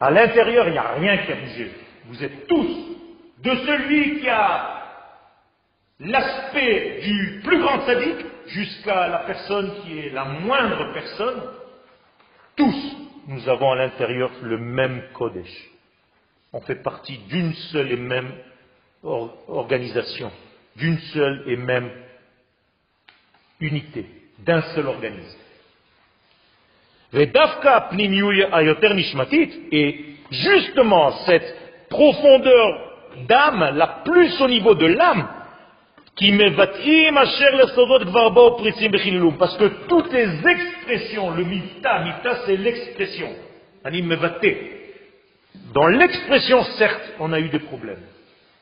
[0.00, 1.70] À l'intérieur, il n'y a rien qui a bougé
[2.08, 2.96] vous êtes tous
[3.42, 4.78] de celui qui a
[6.00, 11.42] l'aspect du plus grand sadique jusqu'à la personne qui est la moindre personne,
[12.56, 12.96] tous
[13.26, 15.70] nous avons à l'intérieur le même Kodesh.
[16.54, 18.32] On fait partie d'une seule et même
[19.02, 20.32] organisation,
[20.76, 21.90] d'une seule et même
[23.60, 24.06] unité,
[24.38, 25.38] d'un seul organisme.
[29.72, 31.56] Et justement cette
[31.88, 32.92] profondeur
[33.28, 35.28] d'âme, la plus au niveau de l'âme,
[36.16, 36.32] qui
[39.38, 43.28] parce que toutes les expressions, le mita, mita c'est l'expression,
[45.72, 48.02] dans l'expression, certes, on a eu des problèmes.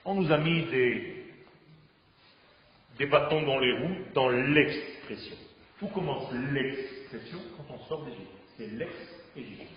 [0.05, 1.26] On nous a mis des,
[2.99, 5.37] des bâtons dans les roues dans l'expression.
[5.83, 9.71] Où commence l'expression quand on sort d'Égypte C'est l'ex-Égypte.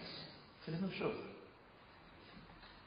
[0.62, 1.16] C'est la même chose.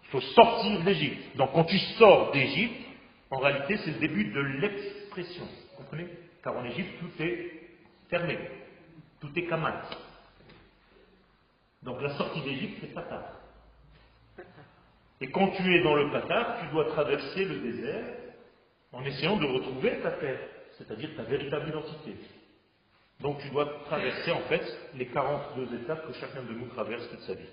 [0.05, 1.37] Il faut sortir d'Égypte.
[1.37, 2.87] Donc quand tu sors d'Égypte,
[3.31, 5.45] en réalité, c'est le début de l'expression.
[5.45, 6.07] Vous comprenez?
[6.43, 7.51] Car en Égypte, tout est
[8.09, 8.39] fermé.
[9.21, 9.91] Tout est kamat.
[11.83, 13.25] Donc la sortie d'Égypte, c'est patar.
[15.21, 18.05] Et quand tu es dans le patar, tu dois traverser le désert
[18.93, 20.41] en essayant de retrouver ta terre,
[20.79, 22.15] c'est-à-dire ta véritable identité.
[23.21, 24.63] Donc tu dois traverser en fait
[24.95, 27.49] les 42 étapes que chacun de nous traverse toute sa vie.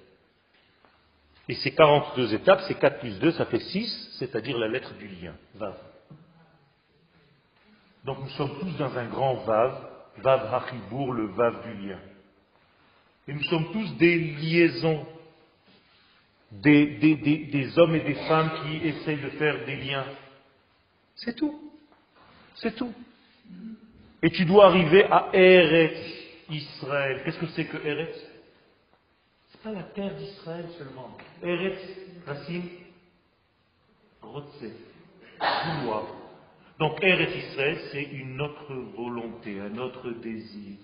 [1.47, 5.07] Et ces 42 étapes, c'est 4 plus 2, ça fait 6, c'est-à-dire la lettre du
[5.07, 5.75] lien, Vav.
[8.05, 11.99] Donc nous sommes tous dans un grand Vav, Vav Hachibour, le Vav du lien.
[13.27, 15.05] Et nous sommes tous des liaisons,
[16.51, 20.05] des hommes et des femmes qui essayent de faire des liens.
[21.23, 21.59] C'est tout.
[22.55, 22.93] C'est tout.
[24.21, 25.97] Et tu dois arriver à Eretz
[26.49, 27.21] Israël.
[27.23, 28.15] Qu'est-ce que c'est que Eretz?
[29.49, 31.17] C'est pas la terre d'Israël seulement.
[31.43, 31.79] Eretz,
[32.25, 32.63] racine,
[34.21, 34.63] Rotse,
[35.39, 36.03] vouloir.
[36.79, 40.77] Donc Eretz Israël, c'est une autre volonté, un autre désir.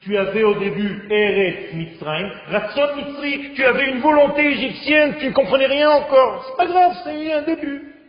[0.00, 5.32] Tu avais au début Eretz Mitzrayim, Ratson Mitzri, tu avais une volonté égyptienne, tu ne
[5.32, 6.44] comprenais rien encore.
[6.46, 7.99] C'est pas grave, c'est un début.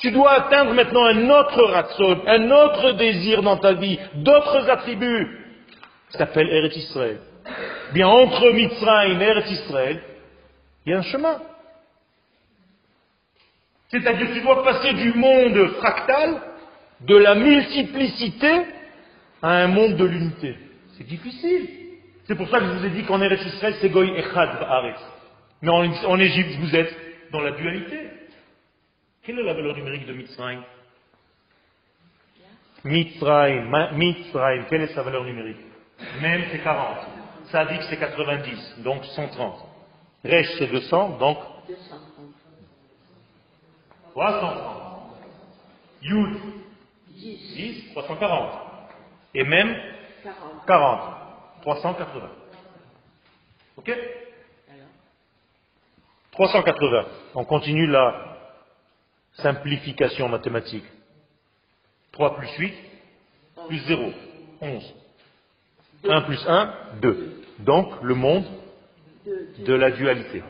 [0.00, 5.38] Tu dois atteindre maintenant un autre ratson, un autre désir dans ta vie, d'autres attributs.
[6.10, 7.20] Ça s'appelle Eretz Israël.
[7.92, 10.02] Bien, entre Mitzrayim et Eretz Israël,
[10.84, 11.40] il y a un chemin.
[13.88, 16.40] C'est-à-dire que tu dois passer du monde fractal,
[17.02, 18.62] de la multiplicité,
[19.42, 20.56] à un monde de l'unité.
[20.96, 21.68] C'est difficile.
[22.26, 25.00] C'est pour ça que je vous ai dit qu'en Eretz Israël, c'est Goy Echad Ba'aretz.
[25.62, 26.94] Mais en Égypte, vous êtes
[27.32, 28.09] dans la dualité.
[29.22, 30.62] Quelle est la valeur numérique de Mitzrayim?
[32.84, 35.60] Mitzrayim, Mitzrayim, quelle est sa valeur numérique?
[36.22, 36.96] Même c'est 40.
[37.50, 39.66] Sadik c'est 90, donc 130.
[40.24, 41.38] Resh c'est 200, donc
[44.12, 45.12] 330.
[46.02, 46.40] Yud
[47.08, 48.50] 10, 340.
[49.34, 49.76] Et même
[50.66, 51.00] 40.
[51.62, 52.30] 380.
[53.76, 53.98] Ok?
[56.32, 57.04] 380.
[57.34, 58.29] On continue là
[59.34, 60.84] simplification mathématique.
[62.12, 62.74] 3 plus 8,
[63.68, 64.12] plus 0,
[64.60, 64.94] 11.
[66.08, 67.42] 1 plus 1, 2.
[67.60, 68.44] Donc, le monde
[69.58, 70.42] de la dualité.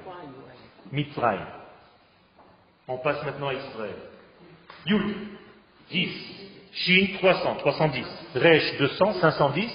[0.93, 1.47] Mitzrayim.
[2.89, 3.97] On passe maintenant à Israël.
[4.87, 5.17] Yud,
[5.91, 6.09] 10.
[6.73, 8.07] Shin, 300, 310.
[8.35, 9.71] Resh, 200, 510.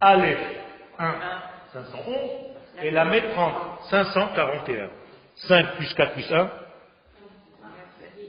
[0.00, 0.38] Aleph,
[0.98, 1.14] 1,
[1.72, 2.14] 511.
[2.82, 3.54] Et la 30,
[3.90, 4.88] 541.
[5.36, 6.50] 5 plus 4 plus 1,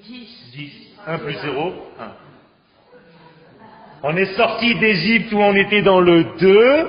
[0.03, 0.91] 10.
[1.07, 2.11] 1 plus 0, 1.
[4.03, 6.87] On est sorti d'Égypte où on était dans le 2,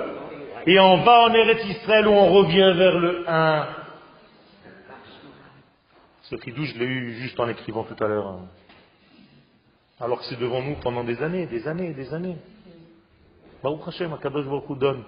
[0.67, 3.69] et on va en Eretz Israël où on revient vers le 1.
[6.23, 8.27] Ce doux, je l'ai eu juste en écrivant tout à l'heure.
[8.27, 8.49] Hein.
[10.01, 12.37] Alors que c'est devant nous pendant des années, des années, des années.
[13.63, 15.05] Baruch Hashem, Akadosh Baruch donne.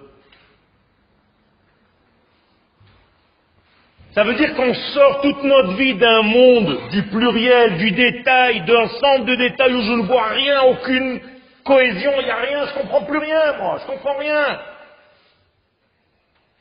[4.15, 8.87] Ça veut dire qu'on sort toute notre vie d'un monde du pluriel, du détail, d'un
[8.87, 11.19] centre de détails où je ne vois rien, aucune
[11.65, 14.61] cohésion, il n'y a rien, je ne comprends plus rien, moi, je ne comprends rien.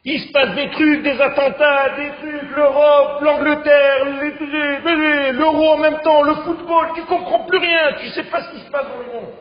[0.05, 4.05] Il se passe des trucs, des attentats, des trucs, l'Europe, l'Angleterre,
[5.35, 8.43] l'euro en même temps, le football, tu ne comprends plus rien, tu ne sais pas
[8.43, 9.33] ce qui se passe dans le monde.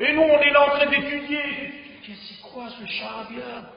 [0.00, 1.42] Et nous, on est là en train d'étudier.
[2.02, 3.70] C'est quoi ce charabia?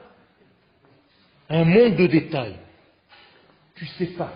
[1.50, 2.56] Un monde de détails.
[3.82, 4.32] Tu sais pas.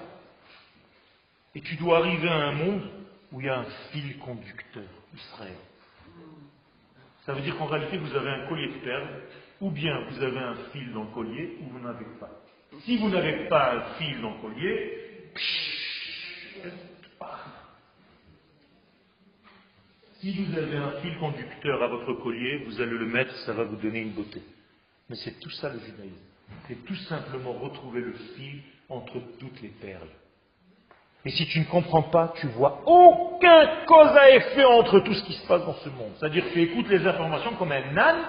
[1.55, 2.83] Et tu dois arriver à un monde
[3.31, 5.55] où il y a un fil conducteur, Israël.
[7.25, 9.23] Ça veut dire qu'en réalité, vous avez un collier de perles,
[9.61, 12.31] ou bien vous avez un fil dans le collier, ou vous n'avez pas.
[12.81, 15.33] Si vous n'avez pas un fil dans le collier,
[20.19, 23.63] si vous avez un fil conducteur à votre collier, vous allez le mettre, ça va
[23.63, 24.43] vous donner une beauté.
[25.09, 26.17] Mais c'est tout ça le judaïsme.
[26.67, 30.09] C'est tout simplement retrouver le fil entre toutes les perles.
[31.25, 35.25] Et si tu ne comprends pas, tu vois aucun cause à effet entre tout ce
[35.25, 36.13] qui se passe dans ce monde.
[36.19, 38.25] C'est-à-dire que tu écoutes les informations comme un âne,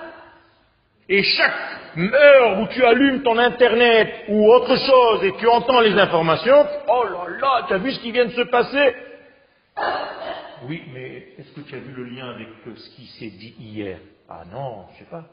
[1.09, 1.53] et chaque
[1.97, 7.03] heure où tu allumes ton internet ou autre chose et tu entends les informations, oh
[7.05, 8.95] là là, tu as vu ce qui vient de se passer?
[10.63, 13.99] Oui, mais est-ce que tu as vu le lien avec ce qui s'est dit hier?
[14.27, 15.23] Ah non, je sais pas.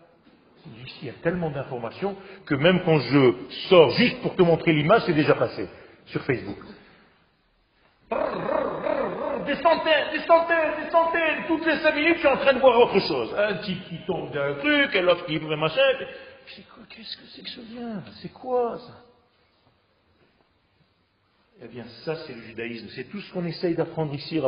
[1.02, 2.16] Il y a tellement d'informations
[2.46, 3.34] que même quand je
[3.68, 5.68] sors juste pour te montrer l'image, c'est déjà passé
[6.06, 6.58] sur Facebook.
[9.46, 12.60] Des centaines, des centaines, des centaines, toutes les cinq minutes, je suis en train de
[12.60, 13.34] voir autre chose.
[13.36, 15.80] Un type qui tombe d'un truc, et l'autre qui fait machin.
[16.88, 18.02] Qu'est-ce que c'est que ce lien?
[18.22, 19.04] C'est quoi ça?
[21.62, 22.88] Eh bien, ça, c'est le judaïsme.
[22.94, 24.40] C'est tout ce qu'on essaye d'apprendre ici à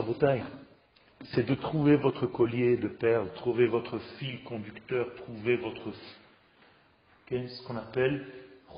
[1.32, 5.92] c'est de trouver votre collier de perles, trouver votre fil conducteur, trouver votre
[7.26, 8.26] qu'est-ce qu'on appelle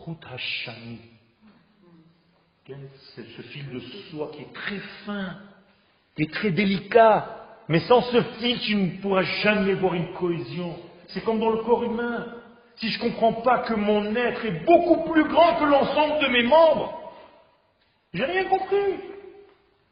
[0.04, 1.00] Chut Hashani.
[3.14, 5.38] C'est ce fil de soie qui est très fin,
[6.16, 7.34] qui est très délicat.
[7.68, 10.76] Mais sans ce fil, tu ne pourras jamais voir une cohésion.
[11.08, 12.26] C'est comme dans le corps humain.
[12.76, 16.28] Si je ne comprends pas que mon être est beaucoup plus grand que l'ensemble de
[16.28, 17.12] mes membres,
[18.14, 18.94] j'ai rien compris.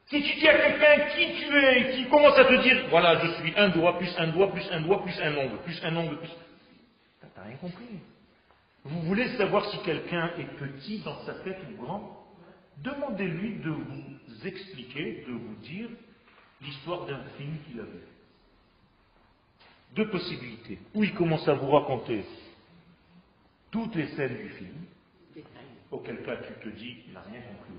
[0.09, 3.43] Si tu dis à quelqu'un qui tu es, qui commence à te dire, voilà, je
[3.43, 6.19] suis un doigt, plus un doigt, plus un doigt, plus un ongle, plus un ongle,
[6.19, 6.31] plus...
[7.35, 7.85] T'as rien compris.
[8.85, 12.25] Vous voulez savoir si quelqu'un est petit dans sa tête ou grand?
[12.79, 15.89] Demandez-lui de vous expliquer, de vous dire
[16.63, 18.01] l'histoire d'un film qu'il a vu.
[19.97, 20.79] Deux possibilités.
[20.95, 22.25] Ou il commence à vous raconter
[23.73, 25.45] toutes les scènes du film,
[25.91, 27.73] auquel cas tu te dis, il n'a rien compris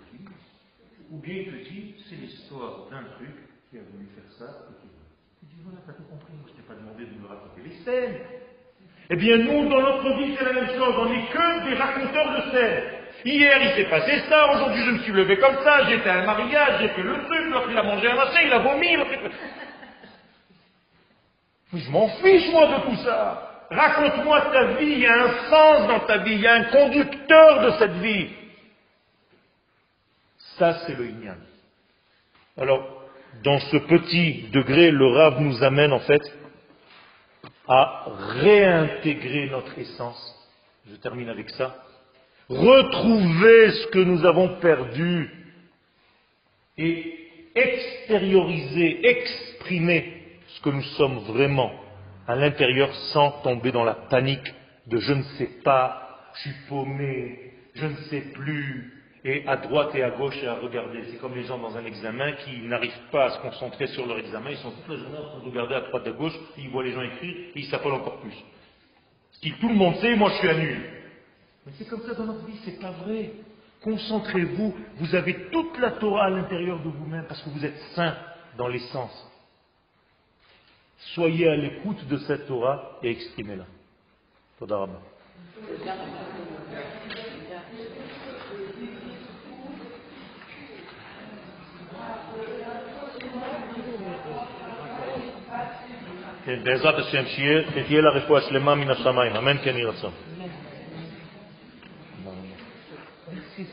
[1.11, 3.35] ou bien il te dit, c'est l'histoire d'un truc
[3.69, 4.67] qui a voulu faire ça.
[5.39, 7.75] Tu dis, voilà, t'as tout compris, moi je t'ai pas demandé de me raconter les
[7.83, 8.17] scènes.
[9.09, 10.95] Eh bien, nous, dans notre vie, c'est la même chose.
[10.97, 12.83] On n'est que des raconteurs de scènes.
[13.23, 14.51] Hier, il s'est passé ça.
[14.51, 15.85] Aujourd'hui, je me suis levé comme ça.
[15.85, 16.81] J'étais à un mariage.
[16.81, 17.49] J'ai fait le truc.
[17.49, 18.41] L'autre, il a mangé un machin.
[18.45, 18.97] Il a vomi.
[21.71, 23.65] Mais je m'en fiche, moi, de tout ça.
[23.71, 24.91] Raconte-moi ta vie.
[24.91, 26.33] Il y a un sens dans ta vie.
[26.33, 28.27] Il y a un conducteur de cette vie.
[30.57, 31.37] Ça, c'est le Inyan.
[32.57, 33.03] Alors,
[33.43, 36.21] dans ce petit degré, le Rav nous amène, en fait,
[37.67, 40.35] à réintégrer notre essence.
[40.89, 41.75] Je termine avec ça.
[42.49, 45.29] Retrouver ce que nous avons perdu
[46.77, 47.13] et
[47.53, 51.71] extérioriser, exprimer ce que nous sommes vraiment
[52.27, 54.53] à l'intérieur sans tomber dans la panique
[54.87, 59.93] de je ne sais pas, je suis paumé, je ne sais plus, et à droite
[59.95, 61.03] et à gauche et à regarder.
[61.11, 64.19] C'est comme les gens dans un examen qui n'arrivent pas à se concentrer sur leur
[64.19, 66.33] examen, ils sont toute la journée en train de regarder à droite et à gauche,
[66.57, 68.35] ils voient les gens écrire, et ils s'appellent encore plus.
[69.41, 70.81] Si tout le monde sait, moi je suis à nul.
[71.65, 73.31] Mais c'est comme ça dans notre vie, c'est pas vrai.
[73.83, 78.15] Concentrez-vous, vous avez toute la Torah à l'intérieur de vous-même parce que vous êtes saint
[78.57, 79.31] dans l'essence.
[81.13, 83.65] Soyez à l'écoute de cette Torah et exprimez-la.
[96.47, 100.11] כן, בעזרת השם, שתהיה לה רפואה שלמה מן השמיים, אמן כן יהי רצון.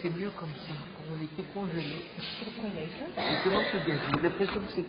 [0.02, 0.74] C'est mieux comme ça.
[1.12, 2.04] On était congelés.
[2.18, 4.82] Je suis trop J'ai l'impression que c'était